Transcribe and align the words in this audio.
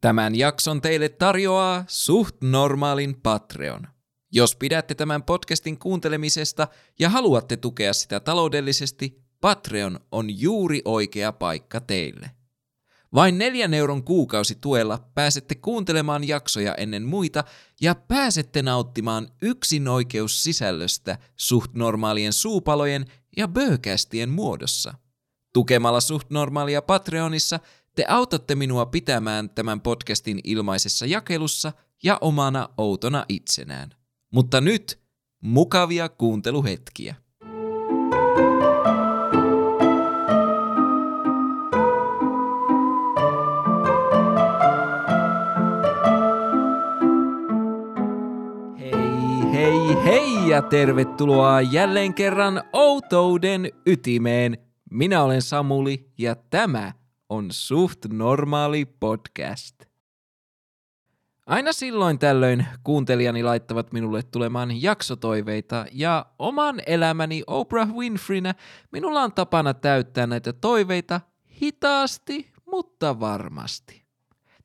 Tämän 0.00 0.34
jakson 0.34 0.80
teille 0.80 1.08
tarjoaa 1.08 1.84
suht 1.88 2.36
normaalin 2.42 3.20
Patreon. 3.22 3.88
Jos 4.32 4.56
pidätte 4.56 4.94
tämän 4.94 5.22
podcastin 5.22 5.78
kuuntelemisesta 5.78 6.68
ja 6.98 7.08
haluatte 7.10 7.56
tukea 7.56 7.92
sitä 7.92 8.20
taloudellisesti, 8.20 9.22
Patreon 9.40 10.00
on 10.12 10.40
juuri 10.40 10.82
oikea 10.84 11.32
paikka 11.32 11.80
teille. 11.80 12.30
Vain 13.14 13.38
neljän 13.38 13.74
euron 13.74 14.04
kuukausituella 14.04 15.10
pääsette 15.14 15.54
kuuntelemaan 15.54 16.28
jaksoja 16.28 16.74
ennen 16.74 17.02
muita 17.02 17.44
ja 17.80 17.94
pääsette 17.94 18.62
nauttimaan 18.62 19.28
yksin 19.42 19.88
oikeus 19.88 20.44
sisällöstä 20.44 21.18
suht 21.36 21.74
normaalien 21.74 22.32
suupalojen 22.32 23.06
ja 23.36 23.48
böökästien 23.48 24.30
muodossa. 24.30 24.94
Tukemalla 25.52 26.00
suht 26.00 26.30
normaalia 26.30 26.82
Patreonissa 26.82 27.60
te 27.98 28.04
autatte 28.08 28.54
minua 28.54 28.86
pitämään 28.86 29.50
tämän 29.50 29.80
podcastin 29.80 30.40
ilmaisessa 30.44 31.06
jakelussa 31.06 31.72
ja 32.02 32.18
omana 32.20 32.68
outona 32.76 33.24
itsenään. 33.28 33.90
Mutta 34.32 34.60
nyt 34.60 35.00
mukavia 35.40 36.08
kuunteluhetkiä. 36.08 37.14
Hei, 48.78 49.52
hei, 49.52 50.04
hei 50.04 50.48
ja 50.48 50.62
tervetuloa 50.62 51.60
jälleen 51.60 52.14
kerran 52.14 52.62
outouden 52.72 53.72
ytimeen. 53.86 54.58
Minä 54.90 55.22
olen 55.22 55.42
Samuli 55.42 56.12
ja 56.18 56.36
tämä 56.50 56.97
on 57.28 57.46
suht 57.50 57.98
normaali 58.08 58.84
podcast. 58.84 59.84
Aina 61.46 61.72
silloin 61.72 62.18
tällöin 62.18 62.66
kuuntelijani 62.84 63.42
laittavat 63.42 63.92
minulle 63.92 64.22
tulemaan 64.22 64.82
jaksotoiveita 64.82 65.86
ja 65.92 66.26
oman 66.38 66.82
elämäni 66.86 67.42
Oprah 67.46 67.94
Winfreynä 67.94 68.54
minulla 68.92 69.22
on 69.22 69.32
tapana 69.32 69.74
täyttää 69.74 70.26
näitä 70.26 70.52
toiveita 70.52 71.20
hitaasti, 71.62 72.52
mutta 72.66 73.20
varmasti. 73.20 73.97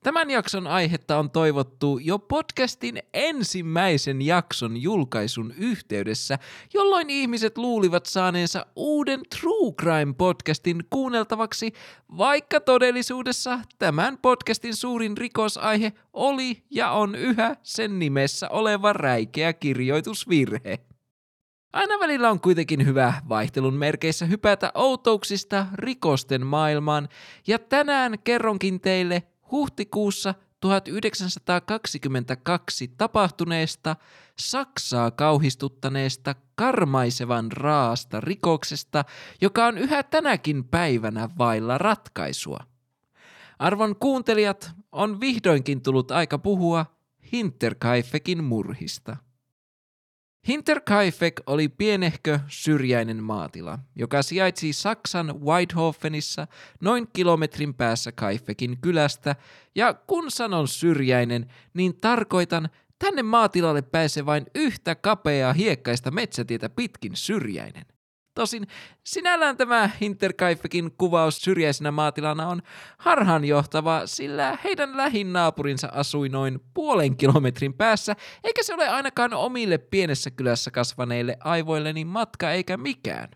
Tämän 0.04 0.30
jakson 0.30 0.68
aihetta 0.68 1.20
on 1.20 1.32
toivottu 1.32 2.00
jo 2.02 2.20
podcastin 2.20 3.00
ensimmäisen 3.14 4.22
jakson 4.22 4.78
julkaisun 4.78 5.54
yhteydessä, 5.58 6.40
jolloin 6.74 7.10
ihmiset 7.10 7.58
luulivat 7.58 8.06
saaneensa 8.06 8.66
uuden 8.76 9.22
True 9.40 9.74
Crime-podcastin 9.82 10.84
kuunneltavaksi, 10.90 11.74
vaikka 12.18 12.60
todellisuudessa 12.60 13.60
tämän 13.80 14.18
podcastin 14.18 14.76
suurin 14.76 15.18
rikosaihe 15.18 15.94
oli 16.14 16.64
ja 16.70 16.92
on 16.92 17.16
yhä 17.16 17.56
sen 17.64 18.00
nimessä 18.00 18.50
oleva 18.50 18.94
räikeä 18.94 19.54
kirjoitusvirhe. 19.54 20.80
Aina 21.74 22.00
välillä 22.00 22.30
on 22.30 22.40
kuitenkin 22.40 22.86
hyvä 22.86 23.14
vaihtelun 23.30 23.74
merkeissä 23.74 24.26
hypätä 24.26 24.72
outouksista 24.76 25.66
rikosten 25.74 26.46
maailmaan, 26.46 27.10
ja 27.48 27.60
tänään 27.60 28.20
kerronkin 28.24 28.82
teille 28.82 29.24
huhtikuussa 29.54 30.34
1922 30.60 32.88
tapahtuneesta 32.88 33.96
Saksaa 34.40 35.12
kauhistuttaneesta 35.12 36.36
karmaisevan 36.56 37.52
raasta 37.52 38.22
rikoksesta, 38.22 39.06
joka 39.42 39.66
on 39.66 39.78
yhä 39.78 40.04
tänäkin 40.04 40.64
päivänä 40.64 41.30
vailla 41.38 41.78
ratkaisua. 41.78 42.60
Arvon 43.60 43.96
kuuntelijat, 43.96 44.72
on 44.92 45.20
vihdoinkin 45.20 45.82
tullut 45.82 46.12
aika 46.12 46.38
puhua 46.38 46.86
Hinterkaifekin 47.32 48.44
murhista. 48.44 49.18
Hinterkaifeck 50.48 51.38
oli 51.48 51.70
pienehkö 51.70 52.40
syrjäinen 52.48 53.24
maatila, 53.24 53.80
joka 53.96 54.22
sijaitsi 54.22 54.74
Saksan 54.74 55.42
Weidhofenissa 55.42 56.48
noin 56.82 57.08
kilometrin 57.14 57.74
päässä 57.74 58.12
Kaifekin 58.12 58.78
kylästä, 58.82 59.36
ja 59.76 59.94
kun 59.94 60.32
sanon 60.32 60.68
syrjäinen, 60.68 61.52
niin 61.74 61.98
tarkoitan 62.02 62.70
tänne 63.00 63.24
maatilalle 63.24 63.82
pääsee 63.82 64.26
vain 64.26 64.46
yhtä 64.56 64.96
kapeaa 64.96 65.54
hiekkaista 65.54 66.12
metsätietä 66.12 66.70
pitkin 66.70 67.16
syrjäinen. 67.16 67.86
Tosin 68.34 68.68
sinällään 69.04 69.58
tämä 69.58 69.90
Hinterkaifekin 70.02 70.92
kuvaus 70.98 71.38
syrjäisenä 71.38 71.92
maatilana 71.92 72.48
on 72.48 72.62
harhaanjohtava, 72.98 74.02
sillä 74.06 74.58
heidän 74.64 74.98
lähin 74.98 75.34
naapurinsa 75.34 75.90
asui 75.92 76.30
noin 76.30 76.60
puolen 76.74 77.18
kilometrin 77.18 77.74
päässä, 77.74 78.16
eikä 78.44 78.64
se 78.64 78.74
ole 78.74 78.90
ainakaan 78.90 79.34
omille 79.34 79.78
pienessä 79.78 80.32
kylässä 80.32 80.72
kasvaneille 80.72 81.38
aivoilleni 81.40 82.06
matka 82.06 82.52
eikä 82.52 82.78
mikään. 82.78 83.30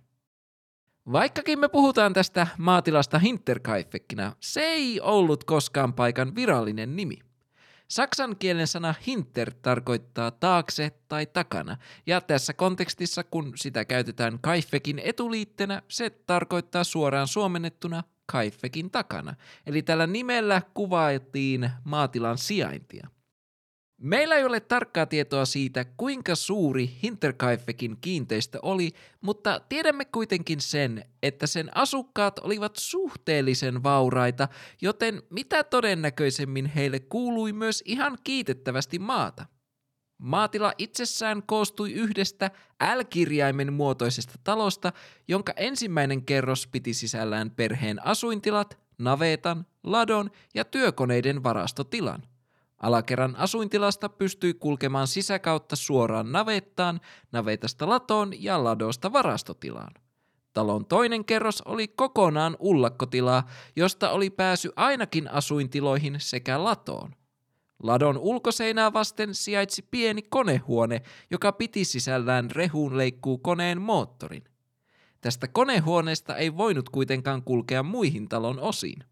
Vaikkakin 1.12 1.60
me 1.60 1.70
puhutaan 1.70 2.14
tästä 2.14 2.48
maatilasta 2.58 3.20
Hinterkaifekkinä, 3.20 4.34
se 4.40 4.62
ei 4.62 5.02
ollut 5.02 5.44
koskaan 5.44 5.94
paikan 5.94 6.36
virallinen 6.36 6.96
nimi. 6.96 7.27
Saksan 7.88 8.36
kielen 8.40 8.68
sana 8.68 8.96
hinter 9.08 9.54
tarkoittaa 9.62 10.32
taakse 10.32 10.92
tai 11.08 11.26
takana, 11.26 11.78
ja 12.06 12.22
tässä 12.22 12.54
kontekstissa, 12.54 13.24
kun 13.24 13.54
sitä 13.56 13.86
käytetään 13.86 14.40
kaifekin 14.42 15.00
etuliittenä, 15.00 15.82
se 15.88 16.10
tarkoittaa 16.10 16.84
suoraan 16.84 17.28
suomennettuna 17.28 18.04
kaifekin 18.26 18.92
takana. 18.92 19.36
Eli 19.66 19.82
tällä 19.82 20.08
nimellä 20.08 20.62
kuvailtiin 20.74 21.70
maatilan 21.84 22.38
sijaintia. 22.38 23.08
Meillä 24.02 24.36
ei 24.36 24.46
ole 24.46 24.60
tarkkaa 24.60 25.06
tietoa 25.06 25.46
siitä, 25.46 25.86
kuinka 25.86 26.36
suuri 26.36 26.98
Hinterkaifekin 27.04 27.98
kiinteistö 28.02 28.60
oli, 28.62 28.92
mutta 29.22 29.62
tiedämme 29.70 30.06
kuitenkin 30.06 30.62
sen, 30.62 31.06
että 31.24 31.48
sen 31.48 31.78
asukkaat 31.78 32.40
olivat 32.40 32.76
suhteellisen 32.76 33.84
vauraita, 33.84 34.48
joten 34.82 35.24
mitä 35.30 35.64
todennäköisemmin 35.64 36.66
heille 36.66 37.00
kuului 37.00 37.54
myös 37.54 37.84
ihan 37.86 38.18
kiitettävästi 38.24 39.00
maata. 39.00 39.46
Maatila 40.18 40.74
itsessään 40.78 41.44
koostui 41.44 41.94
yhdestä 41.94 42.52
L-kirjaimen 42.96 43.74
muotoisesta 43.74 44.34
talosta, 44.44 44.94
jonka 45.28 45.54
ensimmäinen 45.56 46.26
kerros 46.26 46.68
piti 46.68 46.94
sisällään 46.94 47.52
perheen 47.52 48.06
asuintilat, 48.06 48.80
navetan, 48.98 49.66
ladon 49.84 50.32
ja 50.56 50.66
työkoneiden 50.66 51.44
varastotilan– 51.44 52.24
Alakerran 52.78 53.36
asuintilasta 53.36 54.10
pystyi 54.10 54.54
kulkemaan 54.54 55.08
sisäkautta 55.08 55.76
suoraan 55.76 56.32
navettaan, 56.32 57.02
navetasta 57.32 57.90
latoon 57.90 58.44
ja 58.44 58.64
ladosta 58.64 59.14
varastotilaan. 59.14 59.94
Talon 60.54 60.86
toinen 60.86 61.26
kerros 61.26 61.62
oli 61.62 61.88
kokonaan 61.88 62.58
ullakkotilaa, 62.60 63.48
josta 63.76 64.12
oli 64.12 64.30
pääsy 64.30 64.72
ainakin 64.76 65.32
asuintiloihin 65.32 66.16
sekä 66.18 66.64
latoon. 66.64 67.16
Ladon 67.84 68.18
ulkoseinää 68.18 68.94
vasten 68.94 69.36
sijaitsi 69.36 69.82
pieni 69.92 70.22
konehuone, 70.22 71.02
joka 71.32 71.52
piti 71.52 71.86
sisällään 71.86 72.50
leikkuu 72.92 73.38
koneen 73.38 73.82
moottorin. 73.82 74.44
Tästä 75.22 75.48
konehuoneesta 75.48 76.36
ei 76.36 76.58
voinut 76.58 76.90
kuitenkaan 76.90 77.44
kulkea 77.44 77.84
muihin 77.84 78.30
talon 78.30 78.60
osiin. 78.60 79.04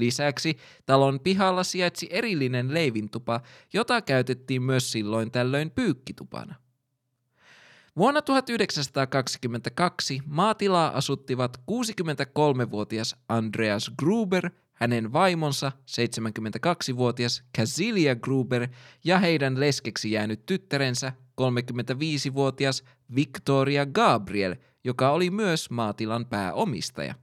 Lisäksi 0.00 0.56
talon 0.86 1.20
pihalla 1.20 1.64
sijaitsi 1.64 2.08
erillinen 2.10 2.74
leivintupa, 2.74 3.40
jota 3.72 4.02
käytettiin 4.02 4.62
myös 4.62 4.92
silloin 4.92 5.30
tällöin 5.30 5.70
pyykkitupana. 5.70 6.54
Vuonna 7.96 8.22
1922 8.22 10.20
maatilaa 10.26 10.96
asuttivat 10.96 11.60
63-vuotias 11.70 13.16
Andreas 13.28 13.90
Gruber, 13.98 14.50
hänen 14.72 15.12
vaimonsa 15.12 15.72
72-vuotias 15.90 17.42
Casilia 17.58 18.16
Gruber 18.16 18.68
ja 19.04 19.18
heidän 19.18 19.60
leskeksi 19.60 20.12
jäänyt 20.12 20.46
tyttärensä 20.46 21.12
35-vuotias 21.40 22.84
Victoria 23.14 23.86
Gabriel, 23.86 24.56
joka 24.84 25.10
oli 25.10 25.30
myös 25.30 25.70
maatilan 25.70 26.26
pääomistaja. 26.26 27.14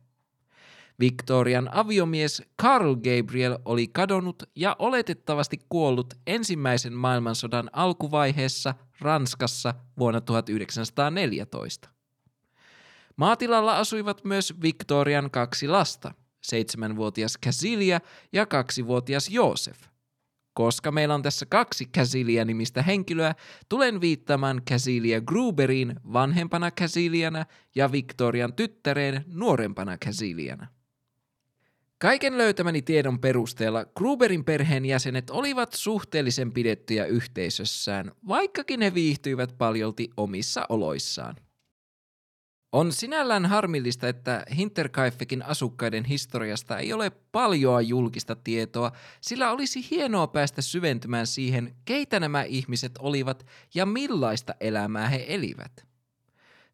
Victorian 0.99 1.69
aviomies 1.73 2.43
Carl 2.61 2.95
Gabriel 2.95 3.57
oli 3.65 3.87
kadonnut 3.87 4.43
ja 4.55 4.75
oletettavasti 4.79 5.59
kuollut 5.69 6.13
ensimmäisen 6.27 6.93
maailmansodan 6.93 7.69
alkuvaiheessa 7.73 8.73
Ranskassa 9.01 9.73
vuonna 9.99 10.21
1914. 10.21 11.89
Maatilalla 13.15 13.77
asuivat 13.77 14.23
myös 14.23 14.53
Victorian 14.61 15.31
kaksi 15.31 15.67
lasta, 15.67 16.13
seitsemänvuotias 16.41 17.37
Casilia 17.45 17.99
ja 18.33 18.45
kaksivuotias 18.45 19.29
Joosef. 19.29 19.77
Koska 20.53 20.91
meillä 20.91 21.15
on 21.15 21.21
tässä 21.21 21.45
kaksi 21.45 21.85
Casilia-nimistä 21.85 22.81
henkilöä, 22.81 23.35
tulen 23.69 24.01
viittamaan 24.01 24.61
Casilia 24.69 25.21
Gruberiin 25.21 25.95
vanhempana 26.13 26.71
Casiliana 26.71 27.45
ja 27.75 27.91
Victorian 27.91 28.53
tyttäreen 28.53 29.25
nuorempana 29.27 29.97
Casiliana. 29.97 30.76
Kaiken 31.99 32.37
löytämäni 32.37 32.81
tiedon 32.81 33.19
perusteella 33.19 33.85
Gruberin 33.85 34.45
perheen 34.45 34.85
jäsenet 34.85 35.29
olivat 35.29 35.73
suhteellisen 35.73 36.51
pidettyjä 36.51 37.05
yhteisössään, 37.05 38.11
vaikkakin 38.27 38.81
he 38.81 38.93
viihtyivät 38.93 39.57
paljolti 39.57 40.09
omissa 40.17 40.65
oloissaan. 40.69 41.35
On 42.71 42.91
sinällään 42.91 43.45
harmillista, 43.45 44.07
että 44.07 44.45
Hinterkaifekin 44.57 45.43
asukkaiden 45.43 46.05
historiasta 46.05 46.77
ei 46.77 46.93
ole 46.93 47.09
paljoa 47.31 47.81
julkista 47.81 48.35
tietoa, 48.35 48.91
sillä 49.21 49.51
olisi 49.51 49.87
hienoa 49.91 50.27
päästä 50.27 50.61
syventymään 50.61 51.27
siihen, 51.27 51.75
keitä 51.85 52.19
nämä 52.19 52.43
ihmiset 52.43 52.91
olivat 52.99 53.45
ja 53.75 53.85
millaista 53.85 54.55
elämää 54.59 55.09
he 55.09 55.25
elivät. 55.27 55.87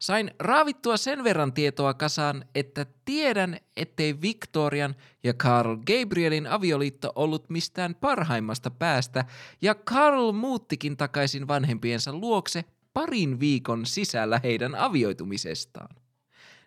Sain 0.04 0.30
raavittua 0.38 0.96
sen 0.96 1.24
verran 1.24 1.52
tietoa 1.52 1.94
kasaan, 1.94 2.44
että 2.54 2.86
tiedän, 3.04 3.56
ettei 3.76 4.20
Victorian 4.20 4.94
ja 5.22 5.34
Carl 5.34 5.76
Gabrielin 5.76 6.46
avioliitto 6.46 7.12
ollut 7.14 7.50
mistään 7.50 7.94
parhaimmasta 7.94 8.70
päästä, 8.70 9.24
ja 9.62 9.74
Carl 9.74 10.32
muuttikin 10.32 10.96
takaisin 10.96 11.48
vanhempiensa 11.48 12.12
luokse 12.12 12.64
parin 12.94 13.40
viikon 13.40 13.86
sisällä 13.86 14.40
heidän 14.42 14.74
avioitumisestaan. 14.74 15.96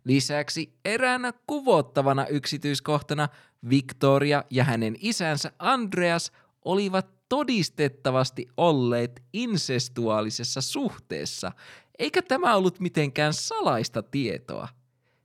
Lisäksi 0.03 0.73
eräänä 0.85 1.33
kuvottavana 1.47 2.27
yksityiskohtana 2.27 3.29
Victoria 3.69 4.43
ja 4.49 4.63
hänen 4.63 4.95
isänsä 4.99 5.51
Andreas 5.59 6.31
olivat 6.65 7.17
todistettavasti 7.29 8.47
olleet 8.57 9.23
insestuaalisessa 9.33 10.61
suhteessa, 10.61 11.51
eikä 11.99 12.21
tämä 12.21 12.55
ollut 12.55 12.79
mitenkään 12.79 13.33
salaista 13.33 14.03
tietoa. 14.03 14.67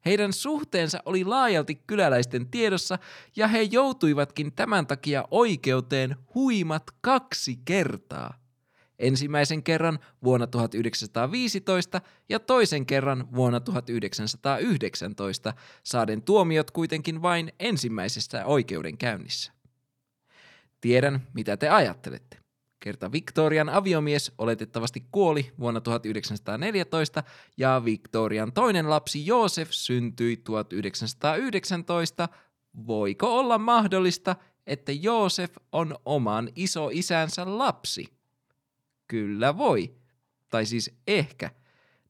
Heidän 0.04 0.32
suhteensa 0.32 1.02
oli 1.04 1.24
laajalti 1.24 1.74
kyläläisten 1.74 2.50
tiedossa 2.50 2.98
ja 3.36 3.48
he 3.48 3.62
joutuivatkin 3.62 4.52
tämän 4.52 4.86
takia 4.86 5.24
oikeuteen 5.30 6.16
huimat 6.34 6.82
kaksi 7.00 7.58
kertaa. 7.64 8.42
Ensimmäisen 8.98 9.62
kerran 9.62 9.98
vuonna 10.24 10.46
1915 10.46 12.00
ja 12.28 12.40
toisen 12.40 12.86
kerran 12.86 13.28
vuonna 13.34 13.60
1919, 13.60 15.52
saaden 15.82 16.22
tuomiot 16.22 16.70
kuitenkin 16.70 17.22
vain 17.22 17.52
ensimmäisessä 17.60 18.44
oikeudenkäynnissä. 18.44 19.52
Tiedän, 20.80 21.26
mitä 21.34 21.56
te 21.56 21.68
ajattelette. 21.68 22.41
Kerta 22.82 23.12
Victorian 23.12 23.68
aviomies 23.68 24.32
oletettavasti 24.38 25.06
kuoli 25.12 25.52
vuonna 25.60 25.80
1914 25.80 27.22
ja 27.56 27.82
Victorian 27.84 28.52
toinen 28.52 28.90
lapsi 28.90 29.26
Joosef 29.26 29.68
syntyi 29.70 30.36
1919. 30.36 32.28
Voiko 32.86 33.38
olla 33.38 33.58
mahdollista, 33.58 34.36
että 34.66 34.92
Joosef 34.92 35.56
on 35.72 35.96
oman 36.04 36.48
isoisänsä 36.54 37.58
lapsi? 37.58 38.06
Kyllä 39.08 39.58
voi. 39.58 39.94
Tai 40.50 40.66
siis 40.66 40.94
ehkä. 41.06 41.50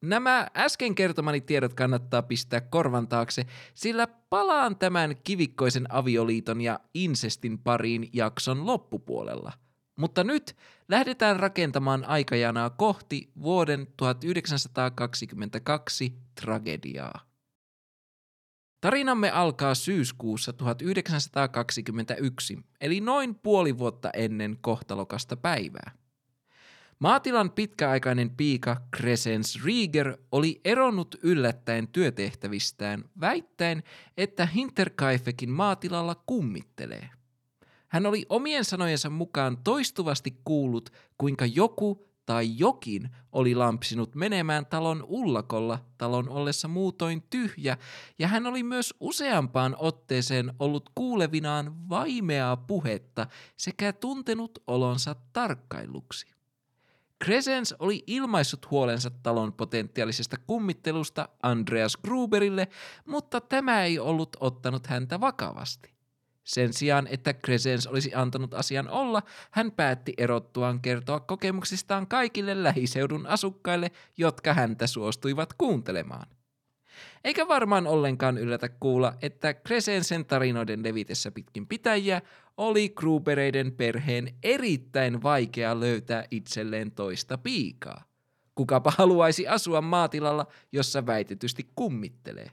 Nämä 0.00 0.46
äsken 0.56 0.94
kertomani 0.94 1.40
tiedot 1.40 1.74
kannattaa 1.74 2.22
pistää 2.22 2.60
korvan 2.60 3.08
taakse, 3.08 3.46
sillä 3.74 4.06
palaan 4.06 4.76
tämän 4.76 5.16
kivikkoisen 5.24 5.94
avioliiton 5.94 6.60
ja 6.60 6.80
insestin 6.94 7.58
pariin 7.58 8.08
jakson 8.12 8.66
loppupuolella. 8.66 9.52
Mutta 10.02 10.24
nyt 10.24 10.56
lähdetään 10.88 11.40
rakentamaan 11.40 12.04
aikajanaa 12.04 12.70
kohti 12.70 13.30
vuoden 13.42 13.86
1922 13.96 16.14
tragediaa. 16.40 17.20
Tarinamme 18.80 19.30
alkaa 19.30 19.74
syyskuussa 19.74 20.52
1921, 20.52 22.58
eli 22.80 23.00
noin 23.00 23.34
puoli 23.34 23.78
vuotta 23.78 24.10
ennen 24.14 24.58
kohtalokasta 24.60 25.36
päivää. 25.36 25.90
Maatilan 26.98 27.50
pitkäaikainen 27.50 28.30
piika 28.30 28.76
Crescens 28.96 29.64
Rieger 29.64 30.16
oli 30.32 30.60
eronnut 30.64 31.14
yllättäen 31.22 31.88
työtehtävistään, 31.88 33.04
väittäen, 33.20 33.82
että 34.16 34.46
Hinterkaifekin 34.46 35.50
maatilalla 35.50 36.14
kummittelee. 36.26 37.21
Hän 37.92 38.06
oli 38.06 38.26
omien 38.28 38.64
sanojensa 38.64 39.10
mukaan 39.10 39.58
toistuvasti 39.64 40.40
kuullut, 40.44 40.90
kuinka 41.18 41.46
joku 41.46 42.08
tai 42.26 42.58
jokin 42.58 43.10
oli 43.32 43.54
lampsinut 43.54 44.14
menemään 44.14 44.66
talon 44.66 45.04
ullakolla 45.08 45.78
talon 45.98 46.28
ollessa 46.28 46.68
muutoin 46.68 47.22
tyhjä, 47.30 47.76
ja 48.18 48.28
hän 48.28 48.46
oli 48.46 48.62
myös 48.62 48.94
useampaan 49.00 49.76
otteeseen 49.78 50.54
ollut 50.58 50.90
kuulevinaan 50.94 51.88
vaimeaa 51.88 52.56
puhetta 52.56 53.26
sekä 53.56 53.92
tuntenut 53.92 54.58
olonsa 54.66 55.16
tarkkailuksi. 55.32 56.26
Crescens 57.24 57.74
oli 57.78 58.04
ilmaissut 58.06 58.70
huolensa 58.70 59.10
talon 59.22 59.52
potentiaalisesta 59.52 60.36
kummittelusta 60.46 61.28
Andreas 61.42 61.96
Gruberille, 61.96 62.68
mutta 63.06 63.40
tämä 63.40 63.84
ei 63.84 63.98
ollut 63.98 64.36
ottanut 64.40 64.86
häntä 64.86 65.20
vakavasti. 65.20 66.01
Sen 66.44 66.72
sijaan, 66.72 67.06
että 67.06 67.34
Crescens 67.34 67.86
olisi 67.86 68.14
antanut 68.14 68.54
asian 68.54 68.88
olla, 68.88 69.22
hän 69.50 69.72
päätti 69.72 70.14
erottuaan 70.18 70.80
kertoa 70.80 71.20
kokemuksistaan 71.20 72.06
kaikille 72.06 72.62
lähiseudun 72.62 73.26
asukkaille, 73.26 73.90
jotka 74.16 74.54
häntä 74.54 74.86
suostuivat 74.86 75.52
kuuntelemaan. 75.52 76.26
Eikä 77.24 77.48
varmaan 77.48 77.86
ollenkaan 77.86 78.38
yllätä 78.38 78.68
kuulla, 78.68 79.14
että 79.22 79.54
Crescensen 79.54 80.24
tarinoiden 80.24 80.82
levitessä 80.82 81.30
pitkin 81.30 81.66
pitäjiä 81.66 82.22
oli 82.56 82.88
Grubereiden 82.88 83.72
perheen 83.72 84.34
erittäin 84.42 85.22
vaikea 85.22 85.80
löytää 85.80 86.24
itselleen 86.30 86.92
toista 86.92 87.38
piikaa. 87.38 88.04
Kukapa 88.54 88.92
haluaisi 88.98 89.48
asua 89.48 89.80
maatilalla, 89.80 90.46
jossa 90.72 91.06
väitetysti 91.06 91.70
kummittelee. 91.74 92.50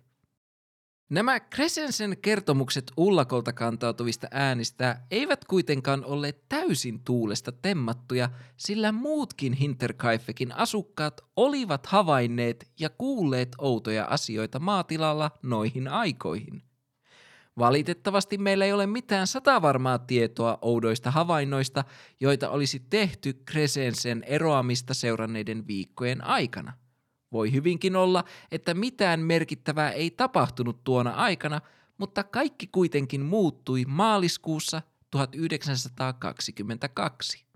Nämä 1.10 1.40
Crescensen 1.40 2.18
kertomukset 2.22 2.92
ullakolta 2.98 3.54
kantautuvista 3.54 4.28
äänistä 4.32 5.02
eivät 5.12 5.46
kuitenkaan 5.46 6.06
ole 6.06 6.36
täysin 6.50 7.00
tuulesta 7.04 7.52
temmattuja, 7.52 8.30
sillä 8.58 8.92
muutkin 8.92 9.54
Hinterkaifekin 9.54 10.56
asukkaat 10.56 11.22
olivat 11.36 11.86
havainneet 11.86 12.72
ja 12.80 12.90
kuulleet 12.90 13.50
outoja 13.58 14.06
asioita 14.06 14.60
maatilalla 14.60 15.32
noihin 15.44 15.88
aikoihin. 15.88 16.64
Valitettavasti 17.58 18.38
meillä 18.38 18.66
ei 18.66 18.74
ole 18.74 18.88
mitään 18.88 19.28
satavarmaa 19.28 20.00
tietoa 20.00 20.58
oudoista 20.62 21.12
havainnoista, 21.12 21.84
joita 22.20 22.50
olisi 22.50 22.80
tehty 22.90 23.34
Crescensen 23.34 24.24
eroamista 24.24 24.94
seuranneiden 24.94 25.68
viikkojen 25.68 26.24
aikana– 26.24 26.74
voi 27.32 27.54
hyvinkin 27.54 27.96
olla, 27.96 28.24
että 28.52 28.74
mitään 28.74 29.20
merkittävää 29.20 29.92
ei 29.92 30.12
tapahtunut 30.12 30.84
tuona 30.84 31.12
aikana, 31.12 31.62
mutta 31.98 32.24
kaikki 32.24 32.68
kuitenkin 32.68 33.22
muuttui 33.22 33.86
maaliskuussa 33.88 34.82
1922. 35.12 37.50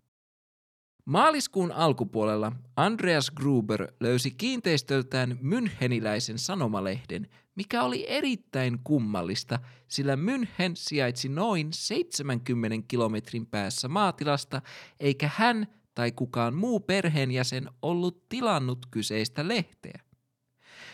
Maaliskuun 1.06 1.72
alkupuolella 1.72 2.51
Andreas 2.75 3.32
Gruber 3.32 3.94
löysi 4.00 4.32
kiinteistöltään 4.32 5.39
Müncheniläisen 5.42 6.38
sanomalehden, 6.38 7.30
mikä 7.56 7.84
oli 7.84 8.06
erittäin 8.10 8.80
kummallista, 8.84 9.60
sillä 9.88 10.15
München 10.15 10.72
sijaitsi 10.74 11.30
noin 11.30 11.68
70 11.74 12.88
kilometrin 12.88 13.46
päässä 13.46 13.88
maatilasta, 13.88 14.62
eikä 15.00 15.30
hän 15.36 15.68
tai 15.95 16.12
kukaan 16.12 16.53
muu 16.53 16.79
perheenjäsen 16.79 17.69
ollut 17.81 18.29
tilannut 18.29 18.85
kyseistä 18.91 19.47
lehteä. 19.47 20.00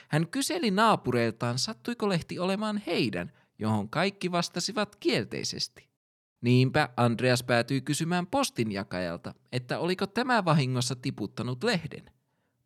Hän 0.08 0.28
kyseli 0.28 0.72
naapureiltaan, 0.72 1.60
sattuiko 1.60 2.10
lehti 2.10 2.40
olemaan 2.40 2.82
heidän, 2.88 3.32
johon 3.60 3.90
kaikki 3.90 4.32
vastasivat 4.32 4.96
kielteisesti. 4.96 5.90
Niinpä 6.42 6.90
Andreas 6.98 7.44
päätyi 7.44 7.82
kysymään 7.82 8.28
postinjakajalta, 8.28 9.34
että 9.52 9.80
oliko 9.80 10.08
tämä 10.08 10.46
vahingossa 10.46 10.96
tiputtanut 10.96 11.64
lehden. 11.64 12.12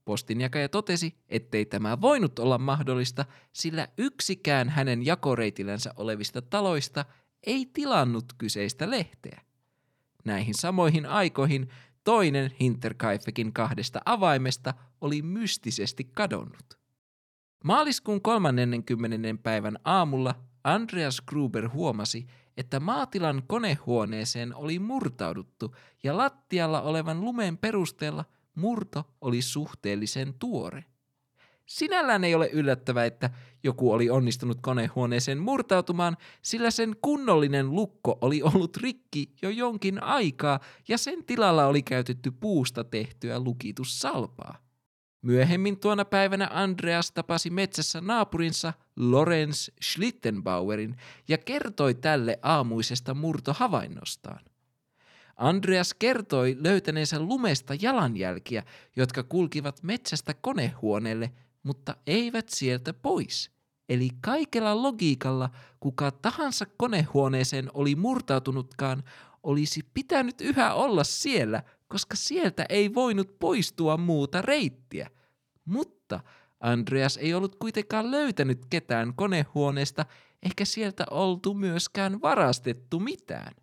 Postinjakaja 0.05 0.69
totesi, 0.69 1.15
ettei 1.29 1.65
tämä 1.65 2.01
voinut 2.01 2.39
olla 2.39 2.57
mahdollista, 2.57 3.25
sillä 3.53 3.87
yksikään 3.97 4.69
hänen 4.69 5.05
jakoreitillänsä 5.05 5.93
olevista 5.97 6.41
taloista 6.41 7.05
ei 7.43 7.69
tilannut 7.73 8.25
kyseistä 8.37 8.89
lehteä. 8.89 9.41
Näihin 10.25 10.53
samoihin 10.53 11.05
aikoihin 11.05 11.69
Toinen 12.03 12.51
Hinterkaifekin 12.59 13.53
kahdesta 13.53 14.01
avaimesta 14.05 14.73
oli 15.01 15.21
mystisesti 15.21 16.03
kadonnut. 16.03 16.79
Maaliskuun 17.63 18.21
30. 18.21 19.17
päivän 19.43 19.77
aamulla 19.83 20.35
Andreas 20.63 21.21
Gruber 21.21 21.69
huomasi, 21.69 22.27
että 22.57 22.79
maatilan 22.79 23.43
konehuoneeseen 23.47 24.55
oli 24.55 24.79
murtauduttu 24.79 25.75
ja 26.03 26.17
lattialla 26.17 26.81
olevan 26.81 27.21
lumen 27.21 27.57
perusteella 27.57 28.25
murto 28.55 29.15
oli 29.21 29.41
suhteellisen 29.41 30.33
tuore. 30.39 30.85
Sinällään 31.65 32.23
ei 32.23 32.35
ole 32.35 32.49
yllättävää, 32.49 33.05
että 33.05 33.29
joku 33.63 33.91
oli 33.91 34.09
onnistunut 34.09 34.57
konehuoneeseen 34.61 35.39
murtautumaan, 35.39 36.17
sillä 36.41 36.71
sen 36.71 36.95
kunnollinen 37.01 37.75
lukko 37.75 38.17
oli 38.21 38.41
ollut 38.41 38.77
rikki 38.77 39.33
jo 39.41 39.49
jonkin 39.49 40.03
aikaa 40.03 40.59
ja 40.87 40.97
sen 40.97 41.25
tilalla 41.25 41.65
oli 41.65 41.81
käytetty 41.81 42.31
puusta 42.31 42.83
tehtyä 42.83 43.39
lukitussalpaa. 43.39 44.57
Myöhemmin 45.21 45.79
tuona 45.79 46.05
päivänä 46.05 46.49
Andreas 46.51 47.11
tapasi 47.11 47.49
metsässä 47.49 48.01
naapurinsa 48.01 48.73
Lorenz 48.95 49.69
Schlittenbauerin 49.83 50.95
ja 51.27 51.37
kertoi 51.37 51.93
tälle 51.93 52.39
aamuisesta 52.41 53.13
murtohavainnostaan. 53.13 54.39
Andreas 55.35 55.93
kertoi 55.93 56.57
löytäneensä 56.59 57.19
lumesta 57.19 57.73
jalanjälkiä, 57.81 58.63
jotka 58.95 59.23
kulkivat 59.23 59.83
metsästä 59.83 60.33
konehuoneelle, 60.33 61.31
mutta 61.63 61.95
eivät 62.07 62.49
sieltä 62.49 62.93
pois. 62.93 63.51
Eli 63.89 64.09
kaikella 64.21 64.83
logiikalla 64.83 65.49
kuka 65.79 66.11
tahansa 66.11 66.65
konehuoneeseen 66.77 67.69
oli 67.73 67.95
murtautunutkaan, 67.95 69.03
olisi 69.43 69.81
pitänyt 69.93 70.41
yhä 70.41 70.73
olla 70.73 71.03
siellä, 71.03 71.63
koska 71.87 72.15
sieltä 72.15 72.65
ei 72.69 72.93
voinut 72.93 73.39
poistua 73.39 73.97
muuta 73.97 74.41
reittiä. 74.41 75.09
Mutta 75.65 76.19
Andreas 76.59 77.17
ei 77.17 77.33
ollut 77.33 77.55
kuitenkaan 77.55 78.11
löytänyt 78.11 78.65
ketään 78.69 79.13
konehuoneesta, 79.15 80.05
eikä 80.43 80.65
sieltä 80.65 81.05
oltu 81.11 81.53
myöskään 81.53 82.21
varastettu 82.21 82.99
mitään. 82.99 83.55